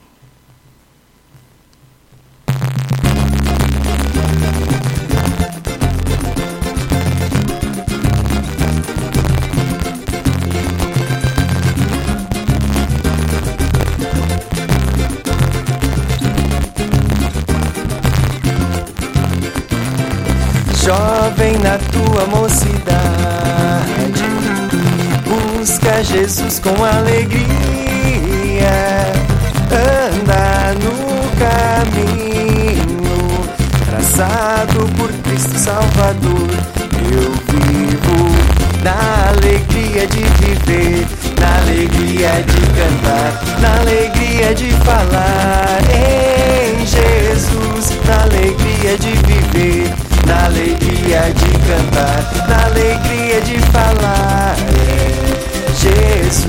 Com 26.59 26.83
alegria, 26.83 27.45
anda 29.71 30.73
no 30.83 30.95
caminho 31.39 32.79
traçado 33.85 34.89
por 34.97 35.09
Cristo 35.23 35.57
Salvador. 35.57 36.49
Eu 37.11 37.31
vivo 37.47 38.29
na 38.83 39.29
alegria 39.29 40.05
de 40.07 40.23
viver, 40.23 41.07
na 41.39 41.57
alegria 41.59 42.43
de 42.43 42.61
cantar, 42.75 43.41
na 43.61 43.79
alegria 43.79 44.53
de 44.53 44.71
falar 44.83 45.79
em 45.89 46.85
Jesus, 46.85 47.97
na 48.05 48.23
alegria 48.23 48.97
de 48.97 49.11
viver 49.25 50.11
na 50.25 50.45
alegria 50.45 51.21
de 51.33 51.51
cantar, 51.67 52.47
na 52.47 52.65
alegria 52.65 53.41
de 53.41 53.59
falar, 53.71 54.55
Jesus. 56.31 56.47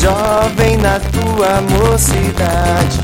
Jovem 0.00 0.76
na 0.78 0.98
tua 0.98 1.60
mocidade, 1.60 3.00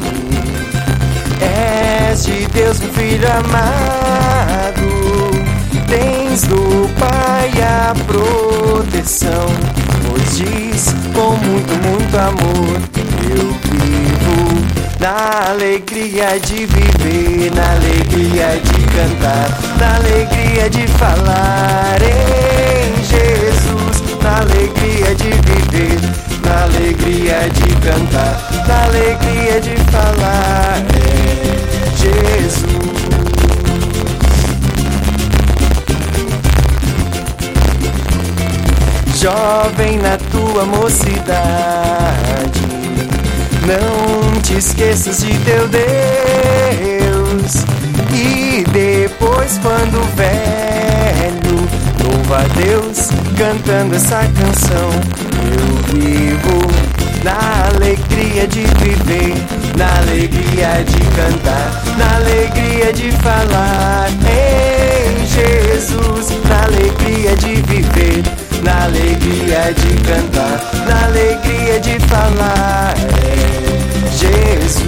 és 1.40 2.24
de 2.24 2.46
Deus 2.48 2.80
um 2.80 2.92
filho 2.92 3.28
amado, 3.30 4.80
tens 5.88 6.42
do 6.42 6.88
Pai 6.98 7.50
a 7.62 7.94
proteção, 8.06 9.46
pois 10.08 10.36
diz 10.38 10.94
com 11.14 11.36
muito, 11.36 11.72
muito 11.86 12.18
amor 12.18 12.80
eu 13.28 13.52
vivo 13.70 14.85
na 15.06 15.50
alegria 15.50 16.28
de 16.40 16.66
viver, 16.66 17.52
na 17.54 17.70
alegria 17.74 18.58
de 18.58 18.80
cantar, 18.96 19.48
na 19.78 19.94
alegria 19.94 20.68
de 20.68 20.84
falar 20.98 22.02
em 22.02 23.04
Jesus, 23.04 24.02
na 24.20 24.38
alegria 24.38 25.14
de 25.14 25.30
viver, 25.46 26.00
na 26.44 26.64
alegria 26.64 27.48
de 27.50 27.68
cantar, 27.86 28.34
na 28.66 28.82
alegria 28.86 29.60
de 29.60 29.76
falar 29.92 30.82
em 30.90 31.94
Jesus. 32.02 32.66
Jovem 39.14 39.98
na 39.98 40.16
tua 40.32 40.64
mocidade 40.64 42.65
não 43.66 44.40
te 44.42 44.56
esqueças 44.58 45.18
de 45.18 45.36
teu 45.40 45.68
Deus. 45.68 45.86
E 48.14 48.64
depois, 48.70 49.58
quando 49.58 50.00
velho, 50.14 51.68
louva 52.02 52.38
a 52.38 52.48
Deus 52.54 53.08
cantando 53.36 53.96
essa 53.96 54.20
canção. 54.20 54.90
Eu 55.44 55.76
vivo 55.92 56.66
na 57.24 57.66
alegria 57.74 58.46
de 58.46 58.60
viver, 58.60 59.34
na 59.76 59.98
alegria 59.98 60.84
de 60.84 61.00
cantar, 61.16 61.82
na 61.98 62.16
alegria 62.16 62.92
de 62.92 63.10
falar 63.18 64.08
em 64.22 65.26
Jesus, 65.26 66.28
na 66.48 66.62
alegria 66.64 67.34
de 67.36 67.54
viver, 67.62 68.22
na 68.66 68.84
alegria 68.86 69.72
de 69.72 69.94
cantar, 70.02 70.60
na 70.88 71.04
alegria 71.06 71.78
de 71.80 72.00
falar. 72.00 72.94
É 73.22 73.46
Jesus, 74.10 74.82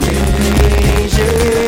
tem 0.00 1.08
Jesus. 1.08 1.67